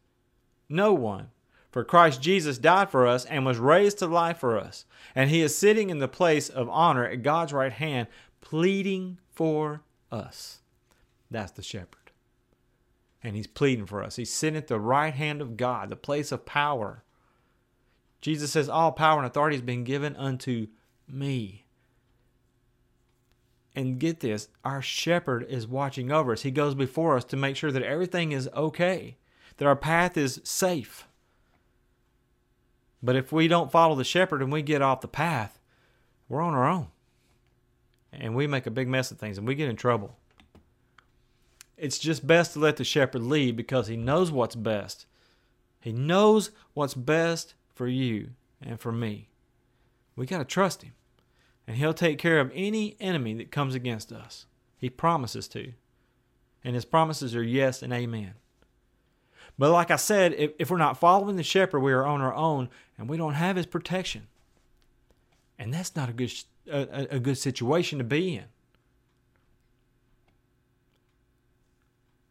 No 0.68 0.92
one. 0.92 1.30
For 1.70 1.84
Christ 1.84 2.20
Jesus 2.20 2.58
died 2.58 2.90
for 2.90 3.06
us 3.06 3.24
and 3.24 3.46
was 3.46 3.58
raised 3.58 3.98
to 4.00 4.06
life 4.06 4.38
for 4.38 4.58
us, 4.58 4.86
and 5.14 5.30
he 5.30 5.40
is 5.40 5.56
sitting 5.56 5.88
in 5.88 6.00
the 6.00 6.08
place 6.08 6.48
of 6.48 6.68
honor 6.68 7.06
at 7.06 7.22
God's 7.22 7.52
right 7.52 7.72
hand, 7.72 8.08
pleading 8.40 9.18
for 9.30 9.82
us. 10.10 10.58
That's 11.30 11.52
the 11.52 11.62
shepherd. 11.62 12.10
And 13.22 13.36
he's 13.36 13.46
pleading 13.46 13.86
for 13.86 14.02
us. 14.02 14.16
He's 14.16 14.32
sitting 14.32 14.58
at 14.58 14.66
the 14.66 14.80
right 14.80 15.14
hand 15.14 15.40
of 15.40 15.56
God, 15.56 15.88
the 15.88 15.96
place 15.96 16.32
of 16.32 16.44
power. 16.44 17.04
Jesus 18.20 18.50
says, 18.50 18.68
All 18.68 18.90
power 18.90 19.18
and 19.18 19.26
authority 19.26 19.56
has 19.56 19.64
been 19.64 19.84
given 19.84 20.16
unto 20.16 20.66
me. 21.08 21.61
And 23.74 23.98
get 23.98 24.20
this 24.20 24.48
our 24.64 24.82
shepherd 24.82 25.46
is 25.48 25.66
watching 25.66 26.12
over 26.12 26.32
us. 26.32 26.42
He 26.42 26.50
goes 26.50 26.74
before 26.74 27.16
us 27.16 27.24
to 27.26 27.36
make 27.36 27.56
sure 27.56 27.72
that 27.72 27.82
everything 27.82 28.32
is 28.32 28.48
okay, 28.54 29.16
that 29.56 29.66
our 29.66 29.76
path 29.76 30.16
is 30.16 30.40
safe. 30.44 31.06
But 33.02 33.16
if 33.16 33.32
we 33.32 33.48
don't 33.48 33.72
follow 33.72 33.94
the 33.94 34.04
shepherd 34.04 34.42
and 34.42 34.52
we 34.52 34.62
get 34.62 34.82
off 34.82 35.00
the 35.00 35.08
path, 35.08 35.58
we're 36.28 36.42
on 36.42 36.54
our 36.54 36.68
own. 36.68 36.88
And 38.12 38.36
we 38.36 38.46
make 38.46 38.66
a 38.66 38.70
big 38.70 38.88
mess 38.88 39.10
of 39.10 39.18
things 39.18 39.38
and 39.38 39.46
we 39.46 39.54
get 39.54 39.70
in 39.70 39.76
trouble. 39.76 40.16
It's 41.76 41.98
just 41.98 42.26
best 42.26 42.52
to 42.52 42.60
let 42.60 42.76
the 42.76 42.84
shepherd 42.84 43.22
lead 43.22 43.56
because 43.56 43.88
he 43.88 43.96
knows 43.96 44.30
what's 44.30 44.54
best. 44.54 45.06
He 45.80 45.92
knows 45.92 46.52
what's 46.74 46.94
best 46.94 47.54
for 47.74 47.88
you 47.88 48.30
and 48.60 48.78
for 48.78 48.92
me. 48.92 49.30
We 50.14 50.26
got 50.26 50.38
to 50.38 50.44
trust 50.44 50.82
him. 50.82 50.92
And 51.66 51.76
he'll 51.76 51.94
take 51.94 52.18
care 52.18 52.40
of 52.40 52.50
any 52.54 52.96
enemy 53.00 53.34
that 53.34 53.52
comes 53.52 53.74
against 53.74 54.12
us. 54.12 54.46
He 54.76 54.90
promises 54.90 55.46
to. 55.48 55.72
And 56.64 56.74
his 56.74 56.84
promises 56.84 57.34
are 57.36 57.42
yes 57.42 57.82
and 57.82 57.92
amen. 57.92 58.34
But 59.58 59.70
like 59.70 59.90
I 59.90 59.96
said, 59.96 60.34
if, 60.34 60.52
if 60.58 60.70
we're 60.70 60.78
not 60.78 60.98
following 60.98 61.36
the 61.36 61.42
shepherd, 61.42 61.80
we 61.80 61.92
are 61.92 62.06
on 62.06 62.20
our 62.20 62.34
own 62.34 62.68
and 62.98 63.08
we 63.08 63.16
don't 63.16 63.34
have 63.34 63.56
his 63.56 63.66
protection. 63.66 64.26
And 65.58 65.72
that's 65.72 65.94
not 65.94 66.08
a 66.08 66.12
good, 66.12 66.32
a, 66.70 67.16
a 67.16 67.20
good 67.20 67.38
situation 67.38 67.98
to 67.98 68.04
be 68.04 68.36
in. 68.36 68.44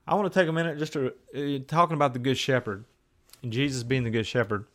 I 0.07 0.15
want 0.15 0.31
to 0.31 0.39
take 0.39 0.49
a 0.49 0.51
minute 0.51 0.77
just 0.77 0.93
to 0.93 1.13
uh, 1.35 1.59
talking 1.67 1.93
about 1.93 2.13
the 2.13 2.19
good 2.19 2.37
shepherd 2.37 2.83
and 3.41 3.53
Jesus 3.53 3.83
being 3.83 4.03
the 4.03 4.09
good 4.09 4.27
shepherd. 4.27 4.65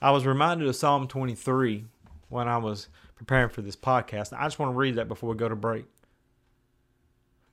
I 0.00 0.10
was 0.10 0.24
reminded 0.24 0.66
of 0.68 0.76
Psalm 0.76 1.06
23 1.06 1.84
when 2.30 2.48
I 2.48 2.56
was 2.56 2.88
preparing 3.20 3.50
for 3.50 3.60
this 3.60 3.76
podcast. 3.76 4.32
I 4.32 4.44
just 4.44 4.58
want 4.58 4.72
to 4.72 4.78
read 4.78 4.94
that 4.94 5.06
before 5.06 5.28
we 5.28 5.36
go 5.36 5.46
to 5.46 5.54
break. 5.54 5.84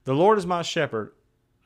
The 0.05 0.13
Lord 0.13 0.37
is 0.37 0.45
my 0.45 0.61
shepherd. 0.61 1.11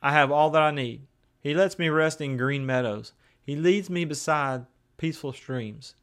I 0.02 0.10
have 0.10 0.32
all 0.32 0.50
that 0.50 0.62
I 0.62 0.72
need. 0.72 1.02
He 1.40 1.54
lets 1.54 1.78
me 1.78 1.88
rest 1.88 2.20
in 2.20 2.36
green 2.36 2.66
meadows. 2.66 3.12
He 3.44 3.54
leads 3.54 3.88
me 3.88 4.04
beside 4.04 4.66
peaceful 4.96 5.32
streams. 5.32 5.94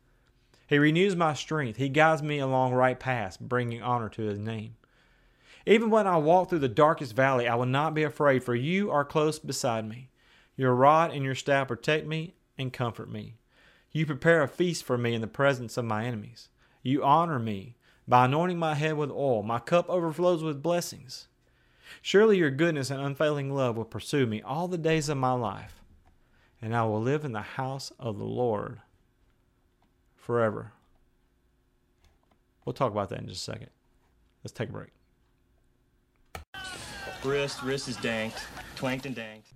He 0.66 0.80
renews 0.80 1.14
my 1.18 1.34
strength. 1.34 1.76
He 1.76 1.90
guides 1.90 2.24
me 2.24 2.40
along 2.40 2.72
right 2.72 2.98
paths, 2.98 3.36
bringing 3.36 3.84
honor 3.84 4.08
to 4.08 4.22
his 4.22 4.40
name. 4.40 4.78
Even 5.66 5.90
when 5.90 6.08
I 6.08 6.16
walk 6.16 6.50
through 6.50 6.60
the 6.60 6.70
darkest 6.70 7.14
valley, 7.14 7.50
I 7.50 7.56
will 7.56 7.66
not 7.66 7.94
be 7.94 8.04
afraid, 8.04 8.46
for 8.46 8.56
you 8.56 8.92
are 8.92 9.04
close 9.04 9.40
beside 9.40 9.86
me. 9.86 10.08
Your 10.56 10.74
rod 10.74 11.12
and 11.12 11.26
your 11.26 11.36
staff 11.36 11.68
protect 11.68 12.08
me 12.08 12.36
and 12.58 12.72
comfort 12.72 13.12
me. 13.12 13.36
You 13.92 14.06
prepare 14.06 14.42
a 14.42 14.48
feast 14.48 14.86
for 14.86 14.98
me 14.98 15.14
in 15.14 15.20
the 15.20 15.28
presence 15.28 15.76
of 15.76 15.84
my 15.84 16.06
enemies. 16.06 16.48
You 16.82 17.04
honor 17.04 17.40
me 17.40 17.76
by 18.10 18.26
anointing 18.26 18.58
my 18.58 18.74
head 18.74 18.98
with 18.98 19.12
oil. 19.12 19.44
My 19.44 19.60
cup 19.60 19.88
overflows 19.88 20.44
with 20.44 20.64
blessings. 20.64 21.28
Surely 22.02 22.38
your 22.38 22.50
goodness 22.50 22.90
and 22.90 23.00
unfailing 23.00 23.54
love 23.54 23.78
will 23.78 23.86
pursue 23.86 24.26
me 24.26 24.42
all 24.42 24.68
the 24.68 24.80
days 24.80 25.10
of 25.10 25.18
my 25.18 25.32
life, 25.32 25.84
and 26.60 26.76
I 26.76 26.84
will 26.86 27.02
live 27.02 27.24
in 27.24 27.34
the 27.34 27.42
house 27.42 27.92
of 28.00 28.18
the 28.18 28.26
Lord 28.26 28.82
forever. 30.16 30.74
We'll 32.66 32.74
talk 32.74 32.92
about 32.92 33.10
that 33.10 33.20
in 33.20 33.28
just 33.28 33.48
a 33.48 33.52
second. 33.52 33.70
Let's 34.44 34.54
take 34.54 34.70
a 34.70 34.72
break. 34.72 34.90
Wrist, 37.24 37.62
wrist 37.62 37.88
is 37.88 37.98
danked, 37.98 38.40
twanked 38.76 39.06
and 39.06 39.16
danked. 39.16 39.54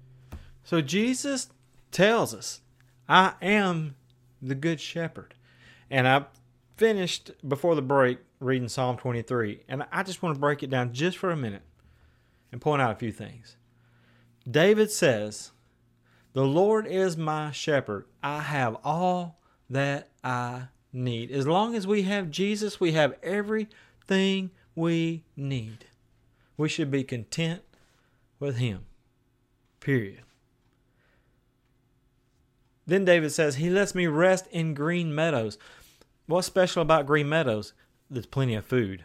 So 0.63 0.79
Jesus 0.81 1.49
tells 1.91 2.33
us, 2.35 2.61
I 3.09 3.33
am 3.41 3.95
the 4.41 4.55
good 4.55 4.79
shepherd. 4.79 5.33
And 5.89 6.07
I 6.07 6.25
finished 6.83 7.31
before 7.47 7.75
the 7.75 7.81
break 7.81 8.17
reading 8.41 8.67
Psalm 8.67 8.97
23, 8.97 9.61
and 9.69 9.85
I 9.89 10.03
just 10.03 10.21
want 10.21 10.35
to 10.35 10.39
break 10.41 10.63
it 10.63 10.69
down 10.69 10.91
just 10.91 11.17
for 11.17 11.31
a 11.31 11.37
minute 11.37 11.61
and 12.51 12.59
point 12.59 12.81
out 12.81 12.91
a 12.91 12.95
few 12.95 13.13
things. 13.13 13.55
David 14.51 14.91
says, 14.91 15.51
The 16.33 16.43
Lord 16.43 16.85
is 16.85 17.15
my 17.15 17.51
shepherd. 17.51 18.03
I 18.21 18.41
have 18.41 18.75
all 18.83 19.39
that 19.69 20.09
I 20.25 20.63
need. 20.91 21.31
As 21.31 21.47
long 21.47 21.73
as 21.73 21.87
we 21.87 22.01
have 22.01 22.29
Jesus, 22.29 22.81
we 22.81 22.91
have 22.91 23.15
everything 23.23 24.51
we 24.75 25.23
need. 25.37 25.85
We 26.57 26.67
should 26.67 26.91
be 26.91 27.05
content 27.05 27.61
with 28.41 28.57
Him. 28.57 28.83
Period. 29.79 30.23
Then 32.85 33.05
David 33.05 33.31
says, 33.31 33.55
He 33.55 33.69
lets 33.69 33.95
me 33.95 34.05
rest 34.07 34.47
in 34.51 34.73
green 34.73 35.15
meadows. 35.15 35.57
What's 36.25 36.47
special 36.47 36.81
about 36.81 37.05
green 37.05 37.27
meadows? 37.27 37.73
There's 38.09 38.25
plenty 38.25 38.55
of 38.55 38.65
food. 38.65 39.03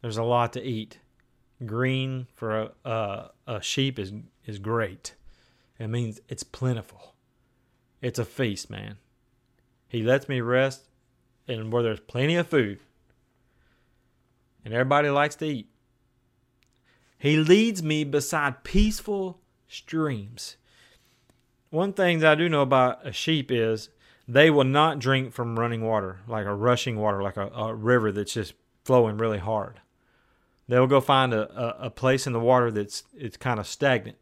There's 0.00 0.16
a 0.16 0.22
lot 0.22 0.52
to 0.54 0.62
eat. 0.62 0.98
Green 1.64 2.26
for 2.34 2.60
a, 2.60 2.70
a, 2.84 3.30
a 3.46 3.62
sheep 3.62 3.98
is 3.98 4.12
is 4.44 4.58
great. 4.58 5.14
It 5.78 5.88
means 5.88 6.20
it's 6.28 6.42
plentiful. 6.42 7.14
It's 8.00 8.18
a 8.18 8.24
feast, 8.24 8.70
man. 8.70 8.96
He 9.88 10.02
lets 10.02 10.28
me 10.28 10.40
rest 10.40 10.88
and 11.46 11.72
where 11.72 11.82
there's 11.82 12.00
plenty 12.00 12.36
of 12.36 12.48
food. 12.48 12.80
And 14.64 14.72
everybody 14.72 15.10
likes 15.10 15.36
to 15.36 15.46
eat. 15.46 15.68
He 17.18 17.36
leads 17.36 17.82
me 17.82 18.04
beside 18.04 18.64
peaceful 18.64 19.40
streams. 19.68 20.56
One 21.70 21.92
thing 21.92 22.18
that 22.18 22.32
I 22.32 22.34
do 22.34 22.48
know 22.48 22.62
about 22.62 23.06
a 23.06 23.12
sheep 23.12 23.50
is 23.50 23.90
they 24.32 24.50
will 24.50 24.64
not 24.64 24.98
drink 24.98 25.32
from 25.32 25.58
running 25.58 25.82
water, 25.82 26.20
like 26.26 26.46
a 26.46 26.54
rushing 26.54 26.96
water, 26.96 27.22
like 27.22 27.36
a, 27.36 27.48
a 27.48 27.74
river 27.74 28.10
that's 28.10 28.32
just 28.32 28.54
flowing 28.84 29.18
really 29.18 29.38
hard. 29.38 29.80
They'll 30.68 30.86
go 30.86 31.00
find 31.00 31.34
a, 31.34 31.50
a, 31.52 31.86
a 31.86 31.90
place 31.90 32.26
in 32.26 32.32
the 32.32 32.40
water 32.40 32.70
that's 32.70 33.04
it's 33.14 33.36
kind 33.36 33.60
of 33.60 33.66
stagnant, 33.66 34.16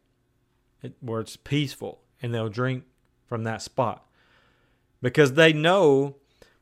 it, 0.83 0.95
where 1.01 1.21
it's 1.21 1.37
peaceful, 1.37 2.01
and 2.21 2.35
they'll 2.35 2.49
drink 2.49 2.85
from 3.27 3.45
that 3.45 3.63
spot 3.63 4.05
because 5.01 5.35
they 5.35 5.53
know 5.53 6.17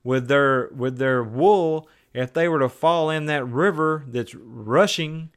with 0.05 0.29
their 0.29 0.69
with 0.69 0.99
their 0.99 1.23
wool, 1.23 1.89
if 2.13 2.33
they 2.33 2.49
were 2.49 2.59
to 2.59 2.69
fall 2.69 3.09
in 3.09 3.27
that 3.27 3.47
river 3.47 4.05
that's 4.09 4.35
rushing, 4.35 5.31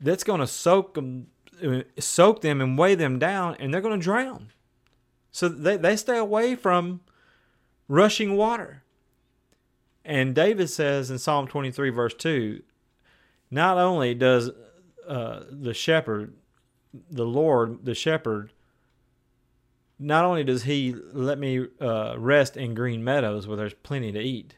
that's 0.00 0.24
going 0.24 0.40
to 0.40 0.46
soak 0.46 0.94
them, 0.94 1.28
soak 1.98 2.42
them 2.42 2.60
and 2.60 2.76
weigh 2.76 2.94
them 2.94 3.18
down, 3.18 3.56
and 3.58 3.72
they're 3.72 3.80
going 3.80 3.98
to 3.98 4.04
drown. 4.04 4.52
So 5.30 5.48
they, 5.48 5.76
they 5.76 5.96
stay 5.96 6.18
away 6.18 6.54
from 6.54 7.00
rushing 7.88 8.36
water. 8.36 8.82
And 10.04 10.34
David 10.34 10.70
says 10.70 11.10
in 11.10 11.18
Psalm 11.18 11.48
23, 11.48 11.90
verse 11.90 12.14
2, 12.14 12.62
not 13.50 13.78
only 13.78 14.14
does 14.14 14.50
uh, 15.06 15.44
the 15.50 15.74
shepherd, 15.74 16.34
the 17.10 17.24
Lord, 17.24 17.84
the 17.84 17.94
shepherd, 17.94 18.52
not 19.98 20.24
only 20.24 20.44
does 20.44 20.62
he 20.62 20.94
let 21.12 21.38
me 21.38 21.66
uh, 21.80 22.14
rest 22.18 22.56
in 22.56 22.74
green 22.74 23.02
meadows 23.02 23.46
where 23.46 23.56
there's 23.56 23.74
plenty 23.74 24.12
to 24.12 24.20
eat, 24.20 24.56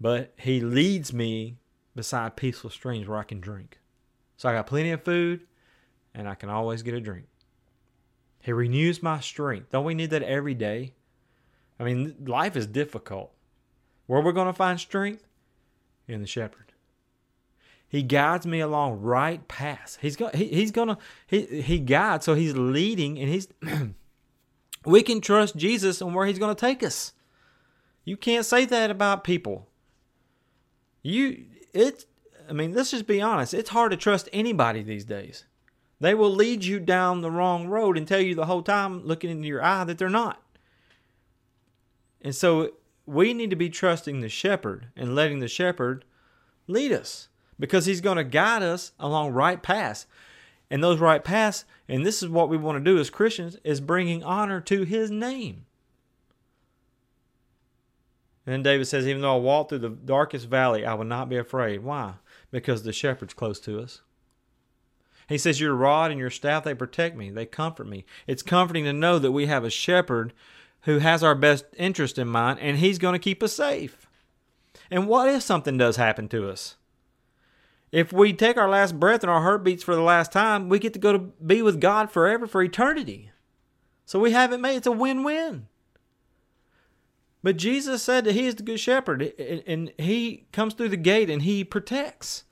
but 0.00 0.34
he 0.38 0.60
leads 0.60 1.12
me 1.12 1.56
beside 1.94 2.36
peaceful 2.36 2.70
streams 2.70 3.06
where 3.06 3.18
I 3.18 3.22
can 3.22 3.40
drink. 3.40 3.78
So 4.36 4.48
I 4.48 4.52
got 4.52 4.66
plenty 4.66 4.90
of 4.90 5.02
food 5.02 5.46
and 6.14 6.28
I 6.28 6.34
can 6.34 6.48
always 6.48 6.82
get 6.82 6.94
a 6.94 7.00
drink. 7.00 7.26
He 8.40 8.52
renews 8.52 9.02
my 9.02 9.20
strength. 9.20 9.70
Don't 9.70 9.84
we 9.84 9.94
need 9.94 10.10
that 10.10 10.22
every 10.22 10.54
day? 10.54 10.94
I 11.78 11.84
mean, 11.84 12.16
life 12.24 12.56
is 12.56 12.66
difficult. 12.66 13.32
Where 14.06 14.20
we're 14.20 14.32
going 14.32 14.46
to 14.46 14.52
find 14.52 14.78
strength? 14.78 15.26
In 16.08 16.20
the 16.20 16.26
shepherd. 16.26 16.72
He 17.88 18.02
guides 18.02 18.46
me 18.46 18.60
along 18.60 19.00
right 19.00 19.46
paths. 19.48 19.98
He's 20.00 20.16
going 20.16 20.36
he, 20.36 20.46
he's 20.46 20.70
going 20.70 20.88
to 20.88 20.98
he 21.26 21.62
he 21.62 21.78
guides 21.78 22.24
so 22.24 22.34
he's 22.34 22.54
leading 22.54 23.18
and 23.18 23.28
he's 23.28 23.48
we 24.84 25.02
can 25.02 25.20
trust 25.20 25.56
Jesus 25.56 26.00
and 26.00 26.14
where 26.14 26.26
he's 26.26 26.38
going 26.38 26.54
to 26.54 26.60
take 26.60 26.82
us. 26.82 27.12
You 28.04 28.16
can't 28.16 28.46
say 28.46 28.64
that 28.66 28.90
about 28.90 29.24
people. 29.24 29.68
You 31.02 31.44
it's 31.72 32.06
I 32.48 32.52
mean, 32.52 32.74
let's 32.74 32.92
just 32.92 33.06
be 33.06 33.20
honest. 33.20 33.54
It's 33.54 33.70
hard 33.70 33.90
to 33.90 33.96
trust 33.96 34.28
anybody 34.32 34.82
these 34.82 35.04
days. 35.04 35.44
They 36.00 36.14
will 36.14 36.30
lead 36.30 36.64
you 36.64 36.78
down 36.78 37.20
the 37.20 37.30
wrong 37.30 37.68
road 37.68 37.96
and 37.96 38.06
tell 38.06 38.20
you 38.20 38.34
the 38.34 38.46
whole 38.46 38.62
time, 38.62 39.04
looking 39.04 39.30
into 39.30 39.48
your 39.48 39.64
eye, 39.64 39.84
that 39.84 39.98
they're 39.98 40.10
not. 40.10 40.42
And 42.26 42.34
so 42.34 42.72
we 43.06 43.32
need 43.32 43.50
to 43.50 43.56
be 43.56 43.70
trusting 43.70 44.18
the 44.18 44.28
shepherd 44.28 44.88
and 44.96 45.14
letting 45.14 45.38
the 45.38 45.46
shepherd 45.46 46.04
lead 46.66 46.90
us 46.90 47.28
because 47.56 47.86
he's 47.86 48.00
going 48.00 48.16
to 48.16 48.24
guide 48.24 48.64
us 48.64 48.90
along 48.98 49.30
right 49.30 49.62
paths. 49.62 50.08
And 50.68 50.82
those 50.82 50.98
right 50.98 51.22
paths, 51.22 51.64
and 51.88 52.04
this 52.04 52.24
is 52.24 52.28
what 52.28 52.48
we 52.48 52.56
want 52.56 52.78
to 52.78 52.90
do 52.90 52.98
as 52.98 53.10
Christians, 53.10 53.58
is 53.62 53.80
bringing 53.80 54.24
honor 54.24 54.60
to 54.62 54.82
his 54.82 55.08
name. 55.08 55.66
And 58.44 58.54
then 58.54 58.62
David 58.64 58.86
says, 58.88 59.06
Even 59.06 59.22
though 59.22 59.36
I 59.36 59.38
walk 59.38 59.68
through 59.68 59.78
the 59.78 59.90
darkest 59.90 60.48
valley, 60.48 60.84
I 60.84 60.94
will 60.94 61.04
not 61.04 61.28
be 61.28 61.36
afraid. 61.36 61.84
Why? 61.84 62.14
Because 62.50 62.82
the 62.82 62.92
shepherd's 62.92 63.34
close 63.34 63.60
to 63.60 63.78
us. 63.78 64.00
He 65.28 65.38
says, 65.38 65.60
Your 65.60 65.76
rod 65.76 66.10
and 66.10 66.18
your 66.18 66.30
staff, 66.30 66.64
they 66.64 66.74
protect 66.74 67.16
me, 67.16 67.30
they 67.30 67.46
comfort 67.46 67.86
me. 67.86 68.04
It's 68.26 68.42
comforting 68.42 68.82
to 68.82 68.92
know 68.92 69.20
that 69.20 69.30
we 69.30 69.46
have 69.46 69.62
a 69.62 69.70
shepherd 69.70 70.32
who 70.82 70.98
has 70.98 71.22
our 71.22 71.34
best 71.34 71.64
interest 71.76 72.18
in 72.18 72.28
mind 72.28 72.58
and 72.60 72.78
he's 72.78 72.98
going 72.98 73.14
to 73.14 73.18
keep 73.18 73.42
us 73.42 73.54
safe. 73.54 74.06
And 74.90 75.08
what 75.08 75.28
if 75.28 75.42
something 75.42 75.76
does 75.76 75.96
happen 75.96 76.28
to 76.28 76.48
us? 76.48 76.76
If 77.92 78.12
we 78.12 78.32
take 78.32 78.56
our 78.56 78.68
last 78.68 78.98
breath 78.98 79.22
and 79.22 79.30
our 79.30 79.42
heart 79.42 79.64
beats 79.64 79.82
for 79.82 79.94
the 79.94 80.02
last 80.02 80.32
time, 80.32 80.68
we 80.68 80.78
get 80.78 80.92
to 80.92 80.98
go 80.98 81.12
to 81.12 81.18
be 81.18 81.62
with 81.62 81.80
God 81.80 82.10
forever 82.10 82.46
for 82.46 82.62
eternity. 82.62 83.30
So 84.04 84.18
we 84.18 84.32
have 84.32 84.52
it 84.52 84.60
made. 84.60 84.76
It's 84.76 84.86
a 84.86 84.92
win 84.92 85.24
win. 85.24 85.66
But 87.42 87.56
Jesus 87.56 88.02
said 88.02 88.24
that 88.24 88.34
He 88.34 88.46
is 88.46 88.56
the 88.56 88.62
good 88.62 88.80
shepherd 88.80 89.22
and 89.66 89.92
He 89.98 90.46
comes 90.52 90.74
through 90.74 90.88
the 90.90 90.96
gate 90.96 91.30
and 91.30 91.42
He 91.42 91.64
protects. 91.64 92.44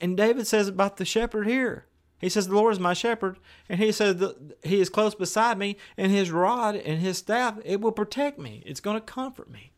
And 0.00 0.16
David 0.16 0.46
says 0.46 0.68
about 0.68 0.96
the 0.96 1.04
shepherd 1.04 1.46
here. 1.46 1.85
He 2.18 2.28
says, 2.28 2.48
The 2.48 2.54
Lord 2.54 2.72
is 2.72 2.80
my 2.80 2.94
shepherd. 2.94 3.38
And 3.68 3.80
he 3.80 3.92
says, 3.92 4.22
He 4.62 4.80
is 4.80 4.88
close 4.88 5.14
beside 5.14 5.58
me, 5.58 5.76
and 5.96 6.10
His 6.10 6.30
rod 6.30 6.76
and 6.76 7.00
His 7.00 7.18
staff, 7.18 7.58
it 7.64 7.80
will 7.80 7.92
protect 7.92 8.38
me. 8.38 8.62
It's 8.66 8.80
going 8.80 8.96
to 8.96 9.04
comfort 9.04 9.50
me. 9.50 9.72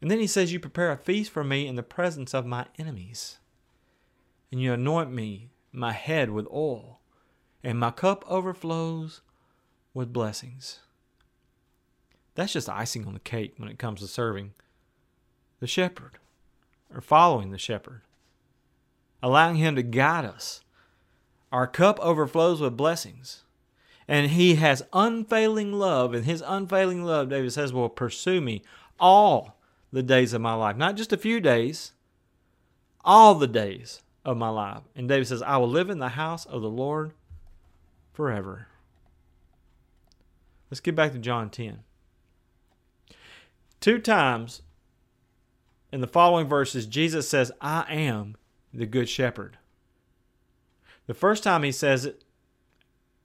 And 0.00 0.10
then 0.10 0.18
He 0.18 0.26
says, 0.26 0.52
You 0.52 0.60
prepare 0.60 0.90
a 0.90 0.96
feast 0.96 1.30
for 1.30 1.44
me 1.44 1.66
in 1.66 1.76
the 1.76 1.82
presence 1.82 2.34
of 2.34 2.46
my 2.46 2.66
enemies. 2.78 3.38
And 4.50 4.60
you 4.60 4.72
anoint 4.72 5.12
me, 5.12 5.50
my 5.72 5.92
head 5.92 6.30
with 6.30 6.46
oil, 6.50 7.00
and 7.62 7.78
my 7.78 7.90
cup 7.90 8.24
overflows 8.26 9.20
with 9.92 10.12
blessings. 10.12 10.80
That's 12.34 12.52
just 12.52 12.68
icing 12.68 13.06
on 13.06 13.14
the 13.14 13.20
cake 13.20 13.54
when 13.56 13.68
it 13.68 13.78
comes 13.78 14.00
to 14.00 14.06
serving 14.06 14.54
the 15.60 15.66
shepherd 15.66 16.18
or 16.94 17.00
following 17.00 17.50
the 17.50 17.58
shepherd 17.58 18.02
allowing 19.22 19.56
Him 19.56 19.76
to 19.76 19.82
guide 19.82 20.24
us. 20.24 20.62
Our 21.50 21.66
cup 21.66 21.98
overflows 22.00 22.60
with 22.60 22.76
blessings. 22.76 23.44
And 24.06 24.30
He 24.30 24.54
has 24.56 24.82
unfailing 24.92 25.72
love, 25.72 26.14
and 26.14 26.24
His 26.24 26.42
unfailing 26.46 27.04
love, 27.04 27.28
David 27.28 27.52
says, 27.52 27.72
will 27.72 27.88
pursue 27.88 28.40
me 28.40 28.62
all 28.98 29.58
the 29.92 30.02
days 30.02 30.32
of 30.32 30.40
my 30.40 30.54
life. 30.54 30.76
Not 30.76 30.96
just 30.96 31.12
a 31.12 31.18
few 31.18 31.40
days, 31.40 31.92
all 33.04 33.34
the 33.34 33.46
days 33.46 34.02
of 34.24 34.36
my 34.36 34.48
life. 34.48 34.82
And 34.94 35.08
David 35.08 35.28
says, 35.28 35.42
I 35.42 35.56
will 35.56 35.68
live 35.68 35.90
in 35.90 35.98
the 35.98 36.10
house 36.10 36.44
of 36.46 36.62
the 36.62 36.70
Lord 36.70 37.12
forever. 38.12 38.66
Let's 40.70 40.80
get 40.80 40.94
back 40.94 41.12
to 41.12 41.18
John 41.18 41.48
10. 41.50 41.80
Two 43.80 43.98
times 43.98 44.62
in 45.92 46.00
the 46.00 46.06
following 46.06 46.46
verses, 46.46 46.86
Jesus 46.86 47.28
says, 47.28 47.52
I 47.60 47.84
am 47.88 48.36
the 48.74 48.86
good 48.86 49.08
shepherd. 49.08 49.56
The 51.08 51.14
first 51.14 51.42
time 51.42 51.64
he 51.64 51.72
says 51.72 52.04
it, 52.04 52.22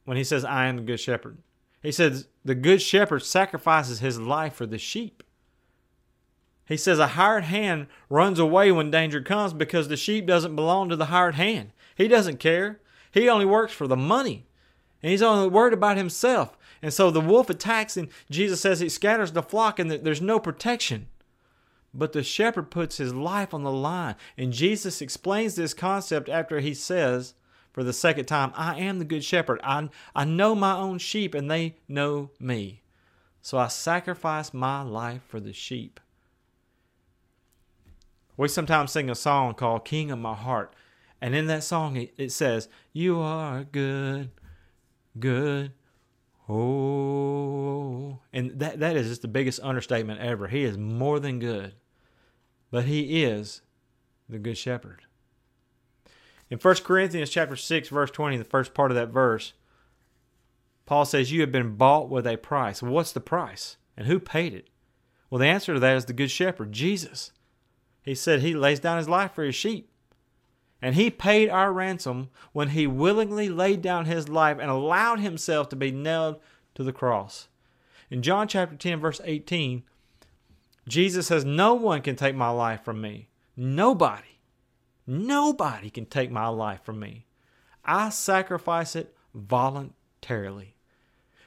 when 0.05 0.17
he 0.17 0.23
says, 0.23 0.43
I 0.43 0.65
am 0.65 0.77
the 0.77 0.83
good 0.83 0.99
shepherd, 0.99 1.37
he 1.81 1.91
says, 1.91 2.27
the 2.43 2.55
good 2.55 2.81
shepherd 2.81 3.19
sacrifices 3.19 3.99
his 3.99 4.17
life 4.17 4.55
for 4.55 4.65
the 4.65 4.77
sheep. 4.77 5.21
He 6.65 6.77
says, 6.77 6.97
a 6.97 7.07
hired 7.07 7.43
hand 7.43 7.87
runs 8.09 8.39
away 8.39 8.71
when 8.71 8.89
danger 8.89 9.21
comes 9.21 9.53
because 9.53 9.89
the 9.89 9.97
sheep 9.97 10.25
doesn't 10.25 10.55
belong 10.55 10.87
to 10.89 10.95
the 10.95 11.07
hired 11.07 11.35
hand. 11.35 11.73
He 11.95 12.07
doesn't 12.07 12.39
care. 12.39 12.79
He 13.11 13.27
only 13.27 13.45
works 13.45 13.73
for 13.73 13.85
the 13.85 13.97
money. 13.97 14.47
And 15.01 15.11
he's 15.11 15.21
only 15.21 15.49
worried 15.49 15.73
about 15.73 15.97
himself. 15.97 16.57
And 16.81 16.93
so 16.93 17.11
the 17.11 17.19
wolf 17.19 17.49
attacks, 17.49 17.97
and 17.97 18.07
Jesus 18.29 18.61
says 18.61 18.79
he 18.79 18.87
scatters 18.87 19.33
the 19.33 19.43
flock, 19.43 19.77
and 19.77 19.91
there's 19.91 20.21
no 20.21 20.39
protection. 20.39 21.07
But 21.93 22.13
the 22.13 22.23
shepherd 22.23 22.71
puts 22.71 22.95
his 22.95 23.13
life 23.13 23.53
on 23.53 23.63
the 23.63 23.71
line. 23.71 24.15
And 24.37 24.53
Jesus 24.53 25.01
explains 25.01 25.55
this 25.55 25.73
concept 25.73 26.29
after 26.29 26.61
he 26.61 26.73
says, 26.73 27.33
for 27.73 27.83
the 27.83 27.91
second 27.91 28.25
time, 28.25 28.53
I 28.55 28.79
am 28.79 28.99
the 28.99 29.05
good 29.05 29.23
shepherd. 29.23 29.59
I, 29.63 29.89
I 30.15 30.23
know 30.23 30.55
my 30.55 30.77
own 30.77 30.99
sheep, 30.99 31.35
and 31.35 31.51
they 31.51 31.75
know 31.87 32.29
me. 32.39 32.81
So 33.41 33.57
I 33.57 33.67
sacrifice 33.67 34.53
my 34.53 34.81
life 34.81 35.21
for 35.27 35.41
the 35.41 35.51
sheep. 35.51 35.99
We 38.37 38.47
sometimes 38.47 38.91
sing 38.91 39.09
a 39.09 39.15
song 39.15 39.53
called 39.53 39.85
King 39.85 40.09
of 40.09 40.19
My 40.19 40.33
Heart. 40.33 40.73
And 41.19 41.35
in 41.35 41.47
that 41.47 41.63
song, 41.63 42.07
it 42.17 42.31
says, 42.31 42.69
You 42.93 43.19
are 43.19 43.65
good, 43.65 44.31
good, 45.19 45.73
oh. 46.47 48.19
And 48.31 48.59
that, 48.59 48.79
that 48.79 48.95
is 48.95 49.09
just 49.09 49.21
the 49.21 49.27
biggest 49.27 49.59
understatement 49.61 50.21
ever. 50.21 50.47
He 50.47 50.63
is 50.63 50.77
more 50.77 51.19
than 51.19 51.39
good 51.39 51.73
but 52.73 52.85
he 52.85 53.23
is 53.23 53.61
the 54.27 54.39
good 54.39 54.57
shepherd. 54.57 55.03
In 56.53 56.59
1 56.59 56.75
Corinthians 56.83 57.31
chapter 57.31 57.55
6 57.55 57.89
verse 57.89 58.11
20, 58.11 58.37
the 58.37 58.43
first 58.43 58.75
part 58.75 58.91
of 58.91 58.95
that 58.95 59.09
verse, 59.09 59.53
Paul 60.85 61.03
says 61.03 61.31
you 61.31 61.41
have 61.41 61.51
been 61.51 61.77
bought 61.77 62.11
with 62.11 62.27
a 62.27 62.37
price. 62.37 62.83
What's 62.83 63.11
the 63.11 63.19
price? 63.19 63.77
And 63.97 64.05
who 64.05 64.19
paid 64.19 64.53
it? 64.53 64.67
Well, 65.31 65.39
the 65.39 65.47
answer 65.47 65.73
to 65.73 65.79
that 65.79 65.97
is 65.97 66.05
the 66.05 66.13
good 66.13 66.29
shepherd, 66.29 66.71
Jesus. 66.71 67.31
He 68.03 68.13
said 68.13 68.41
he 68.41 68.53
lays 68.53 68.79
down 68.79 68.99
his 68.99 69.09
life 69.09 69.33
for 69.33 69.43
his 69.43 69.55
sheep. 69.55 69.89
And 70.79 70.93
he 70.93 71.09
paid 71.09 71.49
our 71.49 71.73
ransom 71.73 72.29
when 72.51 72.69
he 72.69 72.85
willingly 72.85 73.49
laid 73.49 73.81
down 73.81 74.05
his 74.05 74.29
life 74.29 74.59
and 74.59 74.69
allowed 74.69 75.21
himself 75.21 75.69
to 75.69 75.75
be 75.75 75.91
nailed 75.91 76.39
to 76.75 76.83
the 76.83 76.93
cross. 76.93 77.47
In 78.11 78.21
John 78.21 78.47
chapter 78.47 78.75
10 78.75 78.99
verse 78.99 79.21
18, 79.25 79.81
Jesus 80.87 81.25
says, 81.25 81.45
No 81.45 81.73
one 81.73 82.03
can 82.03 82.15
take 82.15 82.35
my 82.35 82.51
life 82.51 82.85
from 82.85 83.01
me. 83.01 83.29
Nobody. 83.57 84.32
Nobody 85.05 85.89
can 85.89 86.05
take 86.05 86.31
my 86.31 86.47
life 86.47 86.83
from 86.83 86.99
me. 86.99 87.25
I 87.83 88.09
sacrifice 88.09 88.95
it 88.95 89.15
voluntarily. 89.33 90.75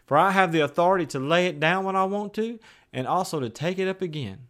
For 0.06 0.16
I 0.16 0.30
have 0.30 0.52
the 0.52 0.60
authority 0.60 1.06
to 1.06 1.18
lay 1.18 1.46
it 1.46 1.58
down 1.58 1.84
when 1.84 1.96
I 1.96 2.04
want 2.04 2.34
to 2.34 2.58
and 2.92 3.06
also 3.06 3.40
to 3.40 3.48
take 3.48 3.78
it 3.78 3.88
up 3.88 4.02
again. 4.02 4.48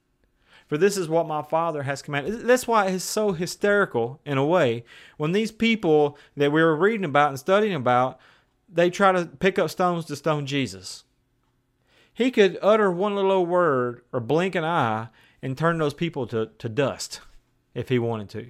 For 0.66 0.76
this 0.76 0.96
is 0.96 1.08
what 1.08 1.28
my 1.28 1.42
Father 1.42 1.84
has 1.84 2.02
commanded. 2.02 2.46
That's 2.46 2.66
why 2.66 2.86
it's 2.86 3.04
so 3.04 3.32
hysterical 3.32 4.20
in 4.26 4.36
a 4.36 4.44
way 4.44 4.84
when 5.16 5.32
these 5.32 5.52
people 5.52 6.18
that 6.36 6.50
we 6.50 6.62
were 6.62 6.76
reading 6.76 7.04
about 7.04 7.30
and 7.30 7.38
studying 7.38 7.74
about, 7.74 8.18
they 8.68 8.90
try 8.90 9.12
to 9.12 9.26
pick 9.26 9.58
up 9.58 9.70
stones 9.70 10.06
to 10.06 10.16
stone 10.16 10.44
Jesus. 10.44 11.04
He 12.12 12.30
could 12.30 12.58
utter 12.60 12.90
one 12.90 13.14
little 13.14 13.46
word 13.46 14.02
or 14.12 14.18
blink 14.20 14.54
an 14.56 14.64
eye 14.64 15.08
and 15.40 15.56
turn 15.56 15.78
those 15.78 15.94
people 15.94 16.26
to, 16.28 16.50
to 16.58 16.68
dust 16.68 17.20
if 17.74 17.88
he 17.88 17.98
wanted 17.98 18.28
to. 18.30 18.46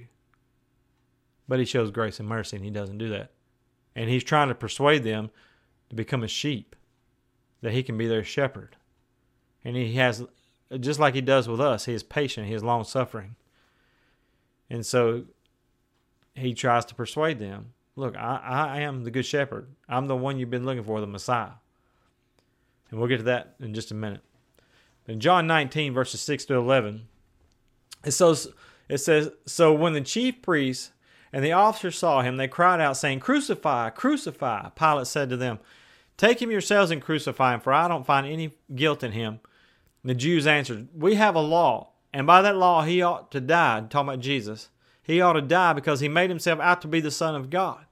But 1.48 1.58
he 1.58 1.64
shows 1.64 1.90
grace 1.90 2.18
and 2.18 2.28
mercy 2.28 2.56
and 2.56 2.64
he 2.64 2.70
doesn't 2.70 2.98
do 2.98 3.08
that. 3.10 3.30
And 3.94 4.10
he's 4.10 4.24
trying 4.24 4.48
to 4.48 4.54
persuade 4.54 5.04
them 5.04 5.30
to 5.88 5.96
become 5.96 6.22
a 6.22 6.28
sheep, 6.28 6.76
that 7.62 7.72
he 7.72 7.82
can 7.82 7.96
be 7.96 8.06
their 8.06 8.24
shepherd. 8.24 8.76
And 9.64 9.76
he 9.76 9.94
has, 9.94 10.24
just 10.80 11.00
like 11.00 11.14
he 11.14 11.20
does 11.20 11.48
with 11.48 11.60
us, 11.60 11.84
he 11.84 11.94
is 11.94 12.02
patient, 12.02 12.48
he 12.48 12.54
is 12.54 12.62
long 12.62 12.84
suffering. 12.84 13.36
And 14.68 14.84
so 14.84 15.24
he 16.34 16.52
tries 16.52 16.84
to 16.86 16.94
persuade 16.94 17.38
them 17.38 17.72
look, 17.96 18.16
I, 18.16 18.68
I 18.76 18.80
am 18.82 19.04
the 19.04 19.10
good 19.10 19.26
shepherd. 19.26 19.68
I'm 19.88 20.06
the 20.06 20.16
one 20.16 20.38
you've 20.38 20.50
been 20.50 20.66
looking 20.66 20.84
for, 20.84 21.00
the 21.00 21.06
Messiah. 21.06 21.52
And 22.90 23.00
we'll 23.00 23.08
get 23.08 23.18
to 23.18 23.22
that 23.24 23.56
in 23.58 23.74
just 23.74 23.90
a 23.90 23.94
minute. 23.94 24.20
In 25.08 25.18
John 25.18 25.46
19, 25.46 25.94
verses 25.94 26.20
6 26.20 26.44
to 26.46 26.54
11, 26.54 27.08
it 28.04 28.10
says, 28.12 28.48
it 28.88 28.98
says, 28.98 29.30
So 29.46 29.72
when 29.72 29.94
the 29.94 30.00
chief 30.00 30.42
priests 30.42 30.92
and 31.36 31.44
the 31.44 31.52
officers 31.52 31.98
saw 31.98 32.22
him, 32.22 32.38
they 32.38 32.48
cried 32.48 32.80
out, 32.80 32.96
saying, 32.96 33.20
Crucify, 33.20 33.90
crucify. 33.90 34.70
Pilate 34.70 35.06
said 35.06 35.28
to 35.28 35.36
them, 35.36 35.58
Take 36.16 36.40
him 36.40 36.50
yourselves 36.50 36.90
and 36.90 37.02
crucify 37.02 37.52
him, 37.52 37.60
for 37.60 37.74
I 37.74 37.88
don't 37.88 38.06
find 38.06 38.26
any 38.26 38.52
guilt 38.74 39.02
in 39.02 39.12
him. 39.12 39.40
And 40.02 40.08
the 40.08 40.14
Jews 40.14 40.46
answered, 40.46 40.88
We 40.94 41.16
have 41.16 41.34
a 41.34 41.40
law, 41.40 41.90
and 42.10 42.26
by 42.26 42.40
that 42.40 42.56
law 42.56 42.84
he 42.84 43.02
ought 43.02 43.30
to 43.32 43.40
die. 43.42 43.84
Talking 43.90 44.08
about 44.08 44.20
Jesus. 44.20 44.70
He 45.02 45.20
ought 45.20 45.34
to 45.34 45.42
die 45.42 45.74
because 45.74 46.00
he 46.00 46.08
made 46.08 46.30
himself 46.30 46.58
out 46.58 46.80
to 46.80 46.88
be 46.88 47.00
the 47.00 47.10
Son 47.10 47.34
of 47.34 47.50
God. 47.50 47.84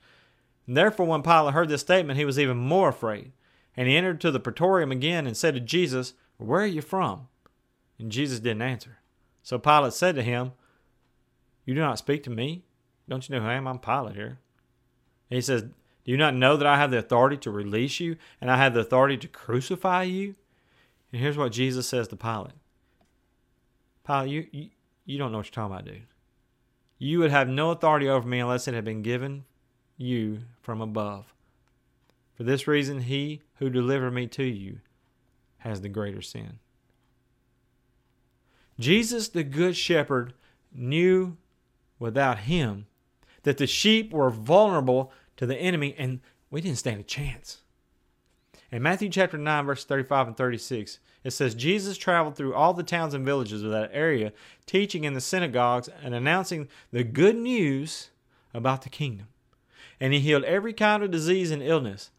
And 0.67 0.75
therefore, 0.75 1.05
when 1.05 1.21
Pilate 1.21 1.53
heard 1.53 1.69
this 1.69 1.83
statement, 1.83 2.19
he 2.19 2.25
was 2.25 2.39
even 2.39 2.57
more 2.57 2.89
afraid. 2.89 3.33
And 3.77 3.87
he 3.87 3.95
entered 3.95 4.23
to 4.23 4.31
the 4.31 4.41
praetorium 4.41 4.91
again 4.91 5.27
and 5.27 5.37
said 5.37 5.53
to 5.53 5.61
Jesus, 5.61 6.15
Where 6.39 6.63
are 6.63 6.67
you 6.67 6.81
from? 6.81 7.29
And 7.99 8.11
Jesus 8.11 8.41
didn't 8.41 8.63
answer. 8.63 9.01
So 9.43 9.59
Pilate 9.59 9.93
said 9.93 10.15
to 10.15 10.23
him, 10.23 10.53
You 11.67 11.75
do 11.75 11.81
not 11.81 11.99
speak 11.99 12.23
to 12.23 12.31
me? 12.31 12.65
Don't 13.09 13.29
you 13.29 13.35
know 13.35 13.43
who 13.43 13.49
I 13.49 13.55
am? 13.55 13.69
I'm 13.69 13.79
Pilate 13.79 14.17
here. 14.17 14.39
And 15.31 15.37
he 15.37 15.41
says, 15.41 15.63
Do 15.63 15.71
you 16.05 16.17
not 16.17 16.35
know 16.35 16.57
that 16.57 16.67
I 16.67 16.77
have 16.77 16.91
the 16.91 16.99
authority 16.99 17.37
to 17.39 17.51
release 17.51 18.01
you 18.01 18.17
and 18.41 18.51
I 18.51 18.57
have 18.57 18.75
the 18.75 18.81
authority 18.81 19.17
to 19.19 19.29
crucify 19.29 20.05
you? 20.05 20.35
And 21.13 21.21
here's 21.21 21.37
what 21.37 21.53
Jesus 21.53 21.87
says 21.87 22.09
to 22.09 22.17
Pilate 22.17 22.55
Pilate, 24.07 24.31
you, 24.31 24.47
you, 24.53 24.69
you 25.05 25.19
don't 25.19 25.33
know 25.33 25.39
what 25.39 25.47
you're 25.47 25.53
talking 25.53 25.75
about, 25.75 25.85
dude. 25.87 26.07
You 26.99 27.19
would 27.19 27.31
have 27.31 27.49
no 27.49 27.71
authority 27.71 28.09
over 28.09 28.27
me 28.27 28.41
unless 28.41 28.69
it 28.69 28.75
had 28.75 28.85
been 28.85 29.03
given 29.03 29.45
you 29.97 30.41
from 30.61 30.81
above. 30.81 31.35
For 32.37 32.43
this 32.43 32.67
reason, 32.67 33.03
he 33.03 33.43
who 33.57 33.71
delivered 33.71 34.13
me 34.13 34.27
to 34.29 34.45
you 34.45 34.81
has 35.59 35.81
the 35.81 35.89
greater 35.89 36.23
sin. 36.23 36.59
Jesus, 38.79 39.29
the 39.29 39.45
Good 39.45 39.77
Shepherd, 39.77 40.35
knew 40.73 41.37
without 41.99 42.41
him 42.41 42.87
that 43.45 43.59
the 43.59 43.67
sheep 43.67 44.13
were 44.13 44.31
vulnerable 44.31 45.13
to 45.37 45.47
the 45.47 45.57
enemy 45.57 45.95
and 45.97 46.21
we 46.51 46.61
didn't 46.61 46.79
stand 46.79 47.01
a 47.01 47.05
chance. 47.05 47.63
In 48.71 48.83
Matthew 48.83 49.09
chapter 49.09 49.39
9, 49.39 49.67
verse 49.67 49.85
35 49.85 50.29
and 50.29 50.37
36, 50.37 50.99
it 51.23 51.31
says, 51.31 51.55
Jesus 51.55 51.97
traveled 51.97 52.37
through 52.37 52.55
all 52.55 52.75
the 52.75 52.83
towns 52.83 53.15
and 53.15 53.25
villages 53.25 53.63
of 53.63 53.71
that 53.71 53.91
area, 53.93 54.33
teaching 54.67 55.05
in 55.05 55.15
the 55.15 55.21
synagogues 55.21 55.89
and 56.03 56.15
announcing 56.15 56.69
the 56.91 57.05
good 57.05 57.37
news 57.37 58.11
about 58.53 58.83
the 58.83 58.91
kingdom. 58.91 59.29
And 60.01 60.13
he 60.13 60.21
healed 60.21 60.45
every 60.45 60.73
kind 60.73 61.03
of 61.03 61.11
disease 61.11 61.51
and 61.51 61.63
illness. 61.63 62.11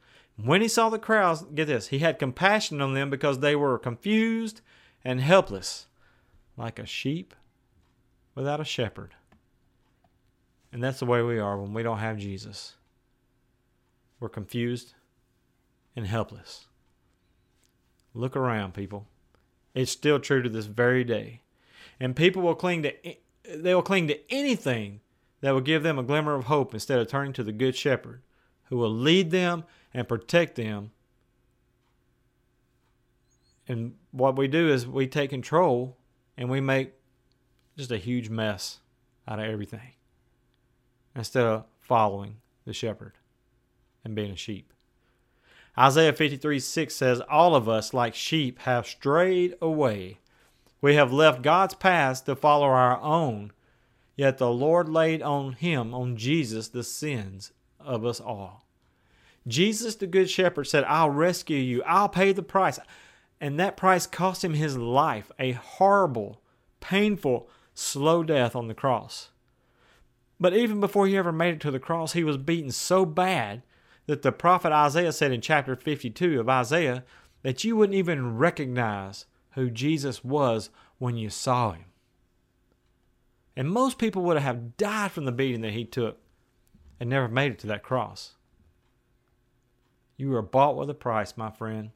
When 0.41 0.61
he 0.61 0.67
saw 0.67 0.89
the 0.89 0.99
crowds, 0.99 1.43
get 1.53 1.67
this, 1.67 1.88
he 1.88 1.99
had 1.99 2.19
compassion 2.19 2.81
on 2.81 2.93
them 2.93 3.09
because 3.09 3.39
they 3.39 3.55
were 3.55 3.77
confused 3.77 4.61
and 5.03 5.21
helpless, 5.21 5.88
like 6.57 6.79
a 6.79 6.85
sheep 6.85 7.35
without 8.33 8.59
a 8.59 8.65
shepherd. 8.65 9.13
And 10.75 10.83
that's 10.83 10.99
the 10.99 11.05
way 11.05 11.21
we 11.21 11.39
are 11.39 11.57
when 11.57 11.73
we 11.73 11.83
don't 11.83 11.99
have 11.99 12.17
Jesus. 12.17 12.75
We're 14.19 14.27
confused 14.27 14.93
and 15.95 16.05
helpless. 16.05 16.65
Look 18.13 18.35
around, 18.35 18.73
people. 18.73 19.07
It's 19.73 19.93
still 19.93 20.19
true 20.19 20.41
to 20.41 20.49
this 20.49 20.65
very 20.65 21.05
day. 21.05 21.43
And 21.97 22.13
people 22.13 22.41
will 22.41 22.55
cling 22.55 22.83
to 22.83 22.93
they 23.49 23.73
will 23.73 23.83
cling 23.83 24.09
to 24.09 24.19
anything 24.29 24.99
that 25.39 25.51
will 25.51 25.61
give 25.61 25.81
them 25.81 25.97
a 25.97 26.03
glimmer 26.03 26.35
of 26.35 26.43
hope 26.43 26.73
instead 26.73 26.99
of 26.99 27.07
turning 27.07 27.31
to 27.31 27.43
the 27.43 27.53
good 27.53 27.77
shepherd 27.77 28.21
who 28.65 28.75
will 28.75 28.93
lead 28.93 29.31
them 29.31 29.63
and 29.93 30.09
protect 30.09 30.55
them. 30.55 30.91
And 33.65 33.95
what 34.11 34.35
we 34.35 34.49
do 34.49 34.67
is 34.67 34.85
we 34.85 35.07
take 35.07 35.29
control 35.29 35.95
and 36.35 36.49
we 36.49 36.59
make 36.59 36.95
just 37.77 37.91
a 37.91 37.97
huge 37.97 38.27
mess 38.27 38.79
out 39.25 39.39
of 39.39 39.45
everything 39.45 39.93
instead 41.15 41.45
of 41.45 41.65
following 41.80 42.38
the 42.65 42.73
shepherd 42.73 43.13
and 44.04 44.15
being 44.15 44.32
a 44.32 44.36
sheep. 44.36 44.73
Isaiah 45.78 46.13
53 46.13 46.60
6 46.60 46.95
says, 46.95 47.21
All 47.21 47.56
of 47.56 47.67
us, 47.67 47.93
like 47.93 48.15
sheep, 48.15 48.60
have 48.60 48.88
strayed 48.88 49.56
away. 49.62 50.19
We 50.82 50.95
have 50.95 51.12
left 51.12 51.41
God's 51.41 51.73
paths 51.73 52.21
to 52.21 52.36
follow 52.36 52.67
our 52.67 52.99
own. 53.01 53.51
Yet 54.15 54.38
the 54.38 54.51
Lord 54.51 54.88
laid 54.88 55.21
on 55.21 55.54
him, 55.54 55.93
on 55.93 56.15
Jesus, 56.15 56.69
the 56.69 56.84
sins 56.84 57.51
of 57.80 58.06
us 58.06 58.21
all. 58.21 58.65
Jesus, 59.47 59.95
the 59.95 60.08
Good 60.08 60.30
Shepherd, 60.30 60.65
said, 60.65 60.86
I'll 60.86 61.10
rescue 61.10 61.58
you. 61.58 61.84
I'll 61.84 62.10
pay 62.10 62.32
the 62.32 62.41
price. 62.41 62.80
And 63.41 63.60
that 63.60 63.78
price 63.78 64.08
cost 64.08 64.43
him 64.43 64.54
his 64.54 64.78
life, 64.78 65.32
a 65.38 65.51
horrible, 65.51 66.41
painful, 66.80 67.49
slow 67.73 68.23
death 68.23 68.56
on 68.56 68.67
the 68.67 68.73
cross. 68.73 69.30
But 70.39 70.54
even 70.56 70.80
before 70.80 71.08
he 71.08 71.17
ever 71.17 71.32
made 71.32 71.56
it 71.56 71.60
to 71.62 71.71
the 71.71 71.80
cross, 71.80 72.13
he 72.13 72.24
was 72.24 72.38
beaten 72.38 72.71
so 72.71 73.06
bad 73.06 73.63
that 74.06 74.21
the 74.21 74.32
prophet 74.32 74.71
Isaiah 74.71 75.12
said 75.12 75.32
in 75.32 75.41
chapter 75.41 75.76
52 75.76 76.39
of 76.39 76.50
Isaiah 76.50 77.04
that 77.43 77.63
you 77.63 77.76
wouldn't 77.76 77.98
even 77.98 78.38
recognize 78.38 79.26
who 79.52 79.69
Jesus 79.69 80.24
was 80.24 80.69
when 80.98 81.15
you 81.15 81.30
saw 81.30 81.71
him. 81.71 81.86
And 83.56 83.69
most 83.69 83.98
people 83.98 84.24
would 84.24 84.38
have 84.38 84.76
died 84.78 85.12
from 85.12 85.26
the 85.26 85.32
beating 85.32 85.62
that 85.62 85.74
he 85.74 85.86
took 85.86 86.17
and 87.00 87.10
never 87.10 87.28
made 87.28 87.54
it 87.54 87.60
to 87.60 87.67
that 87.67 87.84
cross. 87.84 88.34
You 90.17 90.30
were 90.30 90.41
bought 90.41 90.76
with 90.76 90.89
a 90.89 90.93
price, 90.93 91.38
my 91.38 91.52
friend. 91.52 91.91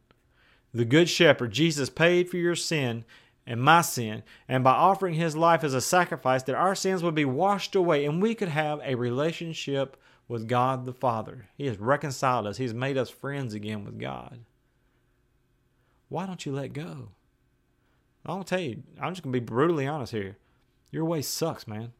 The 0.74 0.86
Good 0.86 1.10
Shepherd, 1.10 1.52
Jesus, 1.52 1.90
paid 1.90 2.30
for 2.30 2.38
your 2.38 2.56
sin 2.56 3.04
and 3.50 3.60
my 3.60 3.82
sin, 3.82 4.22
and 4.48 4.64
by 4.64 4.74
offering 4.74 5.16
his 5.16 5.36
life 5.36 5.64
as 5.64 5.74
a 5.74 5.82
sacrifice, 5.82 6.44
that 6.44 6.56
our 6.56 6.76
sins 6.76 7.02
would 7.02 7.16
be 7.16 7.26
washed 7.26 7.74
away 7.76 8.06
and 8.06 8.22
we 8.22 8.36
could 8.36 8.48
have 8.48 8.80
a 8.84 8.94
relationship 8.94 9.98
with 10.28 10.48
God 10.48 10.86
the 10.86 10.94
Father. 10.94 11.48
He 11.58 11.66
has 11.66 11.80
reconciled 11.80 12.46
us, 12.46 12.58
He's 12.58 12.76
made 12.76 12.96
us 12.96 13.10
friends 13.10 13.56
again 13.56 13.84
with 13.84 14.00
God. 14.00 14.42
Why 16.10 16.28
don't 16.28 16.46
you 16.46 16.52
let 16.52 16.74
go? 16.74 17.10
I'll 18.24 18.44
tell 18.44 18.60
you, 18.60 18.84
I'm 19.02 19.14
just 19.14 19.24
going 19.24 19.34
to 19.34 19.40
be 19.40 19.46
brutally 19.46 19.88
honest 19.88 20.12
here. 20.12 20.38
Your 20.92 21.06
way 21.06 21.24
sucks, 21.24 21.68
man. 21.68 21.94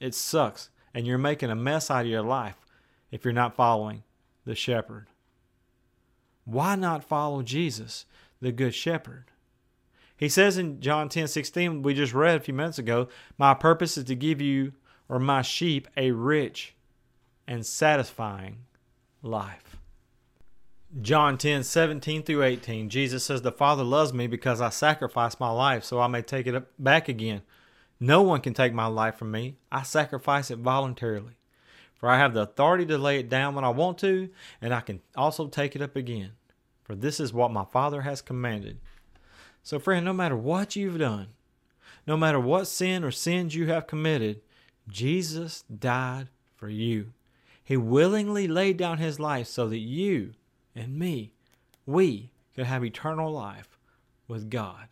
It 0.00 0.14
sucks. 0.14 0.68
And 0.92 1.06
you're 1.06 1.18
making 1.18 1.50
a 1.50 1.56
mess 1.56 1.90
out 1.90 2.04
of 2.04 2.10
your 2.10 2.22
life 2.22 2.56
if 3.10 3.24
you're 3.24 3.32
not 3.32 3.56
following 3.56 4.02
the 4.44 4.54
shepherd. 4.54 5.06
Why 6.44 6.76
not 6.76 7.04
follow 7.04 7.42
Jesus, 7.42 8.04
the 8.40 8.52
good 8.52 8.74
shepherd? 8.74 9.24
He 10.24 10.30
says 10.30 10.56
in 10.56 10.80
John 10.80 11.10
10 11.10 11.28
16, 11.28 11.82
we 11.82 11.92
just 11.92 12.14
read 12.14 12.36
a 12.36 12.40
few 12.40 12.54
minutes 12.54 12.78
ago, 12.78 13.08
My 13.36 13.52
purpose 13.52 13.98
is 13.98 14.04
to 14.04 14.14
give 14.14 14.40
you 14.40 14.72
or 15.06 15.18
my 15.18 15.42
sheep 15.42 15.86
a 15.98 16.12
rich 16.12 16.74
and 17.46 17.66
satisfying 17.66 18.60
life. 19.20 19.76
John 21.02 21.36
10 21.36 21.62
17 21.62 22.22
through 22.22 22.42
18, 22.42 22.88
Jesus 22.88 23.22
says, 23.22 23.42
The 23.42 23.52
Father 23.52 23.84
loves 23.84 24.14
me 24.14 24.26
because 24.26 24.62
I 24.62 24.70
sacrificed 24.70 25.40
my 25.40 25.50
life 25.50 25.84
so 25.84 26.00
I 26.00 26.06
may 26.06 26.22
take 26.22 26.46
it 26.46 26.82
back 26.82 27.10
again. 27.10 27.42
No 28.00 28.22
one 28.22 28.40
can 28.40 28.54
take 28.54 28.72
my 28.72 28.86
life 28.86 29.16
from 29.16 29.30
me. 29.30 29.56
I 29.70 29.82
sacrifice 29.82 30.50
it 30.50 30.58
voluntarily. 30.58 31.34
For 31.96 32.08
I 32.08 32.16
have 32.16 32.32
the 32.32 32.40
authority 32.40 32.86
to 32.86 32.96
lay 32.96 33.18
it 33.18 33.28
down 33.28 33.54
when 33.54 33.64
I 33.64 33.68
want 33.68 33.98
to, 33.98 34.30
and 34.62 34.72
I 34.72 34.80
can 34.80 35.02
also 35.14 35.48
take 35.48 35.76
it 35.76 35.82
up 35.82 35.96
again. 35.96 36.32
For 36.82 36.94
this 36.94 37.20
is 37.20 37.34
what 37.34 37.52
my 37.52 37.66
Father 37.66 38.00
has 38.00 38.22
commanded. 38.22 38.80
So, 39.64 39.78
friend, 39.78 40.04
no 40.04 40.12
matter 40.12 40.36
what 40.36 40.76
you've 40.76 40.98
done, 40.98 41.28
no 42.06 42.18
matter 42.18 42.38
what 42.38 42.66
sin 42.66 43.02
or 43.02 43.10
sins 43.10 43.54
you 43.54 43.66
have 43.66 43.86
committed, 43.86 44.42
Jesus 44.88 45.62
died 45.62 46.28
for 46.54 46.68
you. 46.68 47.14
He 47.64 47.78
willingly 47.78 48.46
laid 48.46 48.76
down 48.76 48.98
his 48.98 49.18
life 49.18 49.46
so 49.46 49.66
that 49.68 49.78
you 49.78 50.34
and 50.76 50.98
me, 50.98 51.32
we 51.86 52.30
could 52.54 52.66
have 52.66 52.84
eternal 52.84 53.32
life 53.32 53.78
with 54.28 54.50
God. 54.50 54.88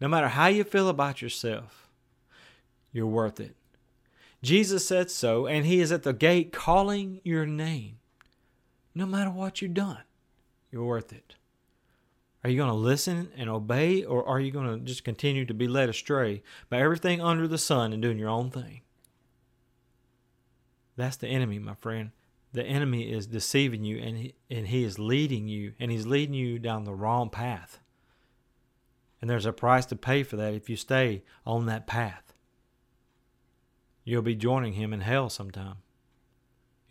No 0.00 0.08
matter 0.08 0.28
how 0.28 0.46
you 0.46 0.64
feel 0.64 0.88
about 0.88 1.20
yourself, 1.20 1.86
you're 2.92 3.06
worth 3.06 3.38
it. 3.38 3.56
Jesus 4.42 4.88
said 4.88 5.10
so, 5.10 5.46
and 5.46 5.66
he 5.66 5.80
is 5.80 5.92
at 5.92 6.02
the 6.02 6.14
gate 6.14 6.50
calling 6.50 7.20
your 7.24 7.44
name. 7.44 7.98
No 8.94 9.04
matter 9.04 9.30
what 9.30 9.60
you've 9.60 9.74
done, 9.74 10.04
you're 10.70 10.84
worth 10.84 11.12
it. 11.12 11.34
Are 12.46 12.48
you 12.48 12.58
going 12.58 12.70
to 12.70 12.74
listen 12.74 13.32
and 13.36 13.50
obey, 13.50 14.04
or 14.04 14.24
are 14.24 14.38
you 14.38 14.52
going 14.52 14.68
to 14.68 14.84
just 14.84 15.02
continue 15.02 15.44
to 15.46 15.52
be 15.52 15.66
led 15.66 15.88
astray 15.88 16.44
by 16.70 16.78
everything 16.78 17.20
under 17.20 17.48
the 17.48 17.58
sun 17.58 17.92
and 17.92 18.00
doing 18.00 18.20
your 18.20 18.28
own 18.28 18.52
thing? 18.52 18.82
That's 20.94 21.16
the 21.16 21.26
enemy, 21.26 21.58
my 21.58 21.74
friend. 21.74 22.12
The 22.52 22.62
enemy 22.62 23.10
is 23.10 23.26
deceiving 23.26 23.82
you 23.82 23.98
and 23.98 24.16
he, 24.16 24.34
and 24.48 24.68
he 24.68 24.84
is 24.84 24.96
leading 24.96 25.48
you 25.48 25.72
and 25.80 25.90
he's 25.90 26.06
leading 26.06 26.36
you 26.36 26.60
down 26.60 26.84
the 26.84 26.94
wrong 26.94 27.30
path. 27.30 27.80
And 29.20 29.28
there's 29.28 29.44
a 29.44 29.52
price 29.52 29.86
to 29.86 29.96
pay 29.96 30.22
for 30.22 30.36
that 30.36 30.54
if 30.54 30.70
you 30.70 30.76
stay 30.76 31.24
on 31.44 31.66
that 31.66 31.88
path. 31.88 32.32
You'll 34.04 34.22
be 34.22 34.36
joining 34.36 34.74
him 34.74 34.92
in 34.92 35.00
hell 35.00 35.30
sometime. 35.30 35.78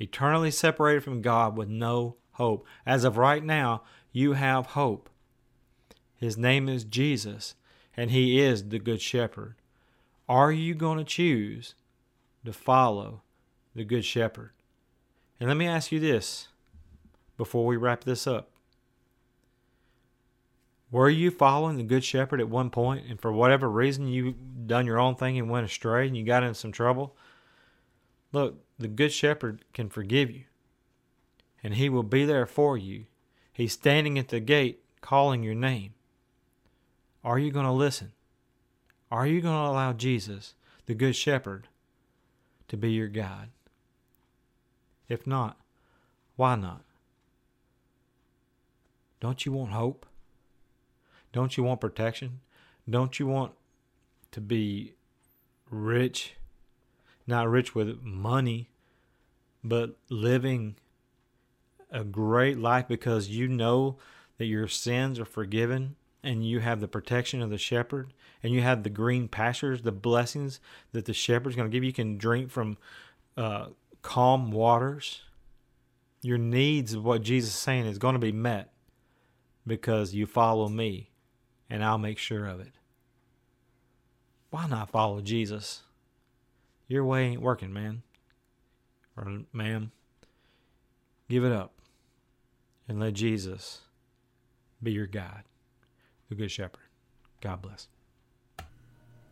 Eternally 0.01 0.51
separated 0.51 1.05
from 1.05 1.21
God 1.21 1.55
with 1.55 1.69
no 1.69 2.17
hope. 2.31 2.67
As 2.85 3.05
of 3.05 3.15
right 3.15 3.41
now, 3.41 3.83
you 4.11 4.33
have 4.33 4.65
hope. 4.65 5.09
His 6.25 6.37
name 6.37 6.67
is 6.67 6.83
Jesus, 6.83 7.53
and 7.95 8.09
he 8.09 8.39
is 8.41 8.69
the 8.69 8.79
Good 8.79 8.99
Shepherd. 8.99 9.53
Are 10.27 10.51
you 10.51 10.73
going 10.73 10.97
to 10.97 11.03
choose 11.03 11.75
to 12.43 12.51
follow 12.51 13.21
the 13.75 13.83
Good 13.83 14.05
Shepherd. 14.05 14.51
And 15.39 15.49
let 15.49 15.57
me 15.57 15.67
ask 15.67 15.91
you 15.91 15.99
this 15.99 16.47
before 17.37 17.65
we 17.65 17.75
wrap 17.75 18.05
this 18.05 18.25
up. 18.25 18.49
Were 20.89 21.09
you 21.09 21.29
following 21.29 21.75
the 21.75 21.83
Good 21.83 22.05
Shepherd 22.05 22.39
at 22.39 22.47
one 22.47 22.69
point, 22.69 23.05
and 23.09 23.19
for 23.19 23.33
whatever 23.33 23.69
reason 23.69 24.07
you 24.07 24.33
done 24.65 24.85
your 24.85 24.99
own 24.99 25.15
thing 25.15 25.37
and 25.37 25.49
went 25.49 25.65
astray 25.65 26.07
and 26.07 26.15
you 26.15 26.23
got 26.23 26.43
in 26.43 26.53
some 26.53 26.71
trouble? 26.71 27.17
Look, 28.31 28.63
the 28.79 28.87
Good 28.87 29.11
Shepherd 29.11 29.65
can 29.73 29.89
forgive 29.89 30.31
you, 30.31 30.43
and 31.61 31.73
He 31.73 31.89
will 31.89 32.03
be 32.03 32.23
there 32.23 32.45
for 32.45 32.77
you. 32.77 33.05
He's 33.51 33.73
standing 33.73 34.17
at 34.17 34.29
the 34.29 34.39
gate 34.39 34.83
calling 35.01 35.43
your 35.43 35.55
name. 35.55 35.94
Are 37.25 37.39
you 37.39 37.49
going 37.49 37.65
to 37.65 37.71
listen? 37.71 38.11
Are 39.09 39.25
you 39.25 39.41
going 39.41 39.55
to 39.55 39.71
allow 39.71 39.93
Jesus, 39.93 40.53
the 40.85 40.93
Good 40.93 41.15
Shepherd, 41.15 41.67
to 42.67 42.77
be 42.77 42.91
your 42.91 43.07
guide? 43.07 43.49
If 45.09 45.25
not, 45.25 45.57
why 46.35 46.55
not? 46.55 46.83
Don't 49.19 49.43
you 49.43 49.53
want 49.53 49.71
hope? 49.71 50.05
Don't 51.33 51.57
you 51.57 51.63
want 51.63 51.81
protection? 51.81 52.41
Don't 52.87 53.17
you 53.17 53.25
want 53.25 53.53
to 54.31 54.39
be 54.39 54.93
rich? 55.71 56.35
Not 57.25 57.49
rich 57.49 57.73
with 57.73 58.03
money, 58.03 58.69
but 59.63 59.97
living 60.09 60.75
a 61.89 62.03
great 62.03 62.59
life 62.59 62.87
because 62.87 63.29
you 63.29 63.47
know 63.47 63.97
that 64.37 64.45
your 64.45 64.67
sins 64.67 65.19
are 65.19 65.25
forgiven 65.25 65.95
and 66.25 66.45
you 66.45 66.59
have 66.59 66.79
the 66.81 66.87
protection 66.87 67.41
of 67.41 67.49
the 67.49 67.57
shepherd 67.57 68.13
and 68.41 68.51
you 68.51 68.61
have 68.61 68.83
the 68.83 68.89
green 68.89 69.27
pastures, 69.27 69.83
the 69.83 69.91
blessings 69.91 70.59
that 70.91 71.05
the 71.05 71.13
shepherd's 71.13 71.55
going 71.55 71.69
to 71.69 71.73
give 71.73 71.83
you. 71.83 71.93
Can 71.93 72.17
drink 72.17 72.49
from 72.49 72.77
uh, 73.37 73.67
calm 74.01 74.51
waters. 74.51 75.21
Your 76.21 76.39
needs 76.39 76.93
of 76.93 77.05
what 77.05 77.21
Jesus 77.21 77.51
is 77.51 77.59
saying 77.59 77.85
is 77.85 77.99
going 77.99 78.15
to 78.15 78.19
be 78.19 78.31
met 78.31 78.73
because 79.67 80.15
you 80.15 80.25
follow 80.25 80.67
me 80.67 81.11
and 81.69 81.83
I'll 81.83 81.99
make 81.99 82.17
sure 82.17 82.47
of 82.47 82.59
it. 82.59 82.73
Why 84.49 84.67
not 84.67 84.89
follow 84.89 85.21
Jesus? 85.21 85.83
Your 86.87 87.05
way 87.05 87.25
ain't 87.25 87.41
working, 87.41 87.71
man. 87.71 88.01
Or 89.15 89.41
ma'am. 89.53 89.91
Give 91.29 91.43
it 91.43 91.51
up 91.51 91.73
and 92.87 92.99
let 92.99 93.13
Jesus 93.13 93.81
be 94.81 94.91
your 94.91 95.07
guide, 95.07 95.43
the 96.29 96.35
Good 96.35 96.51
Shepherd. 96.51 96.79
God 97.41 97.61
bless. 97.61 97.87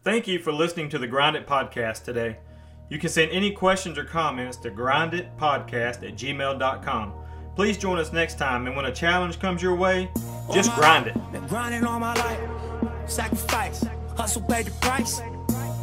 Thank 0.03 0.27
you 0.27 0.39
for 0.39 0.51
listening 0.51 0.89
to 0.89 0.97
the 0.99 1.07
Grind 1.07 1.35
It 1.35 1.47
Podcast 1.47 2.03
today. 2.03 2.37
You 2.89 2.99
can 2.99 3.09
send 3.09 3.31
any 3.31 3.51
questions 3.51 3.97
or 3.97 4.03
comments 4.03 4.57
to 4.57 4.69
grinditpodcast 4.69 6.03
at 6.07 6.15
gmail.com. 6.15 7.13
Please 7.55 7.77
join 7.77 7.97
us 7.99 8.11
next 8.11 8.37
time, 8.37 8.67
and 8.67 8.75
when 8.75 8.85
a 8.85 8.91
challenge 8.91 9.39
comes 9.39 9.61
your 9.61 9.75
way, 9.75 10.09
just 10.51 10.73
grind 10.75 11.07
it. 11.07 11.13
Been 11.31 11.47
grinding 11.47 11.85
all 11.85 11.99
my 11.99 12.13
life, 12.15 12.39
sacrifice, 13.09 13.85
hustle 14.17 14.41
pay 14.41 14.63
the 14.63 14.71
price. 14.71 15.21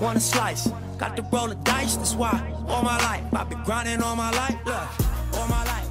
Want 0.00 0.16
a 0.18 0.20
slice, 0.20 0.68
got 0.98 1.16
to 1.16 1.22
roll 1.32 1.48
the 1.48 1.54
dice, 1.56 1.96
that's 1.96 2.14
why 2.14 2.54
all 2.68 2.82
my 2.82 2.96
life 2.98 3.22
I've 3.34 3.48
been 3.48 3.62
grinding 3.64 4.02
all 4.02 4.16
my 4.16 4.30
life. 4.30 4.56
Look, 4.64 5.38
all 5.38 5.48
my 5.48 5.64
life. 5.64 5.89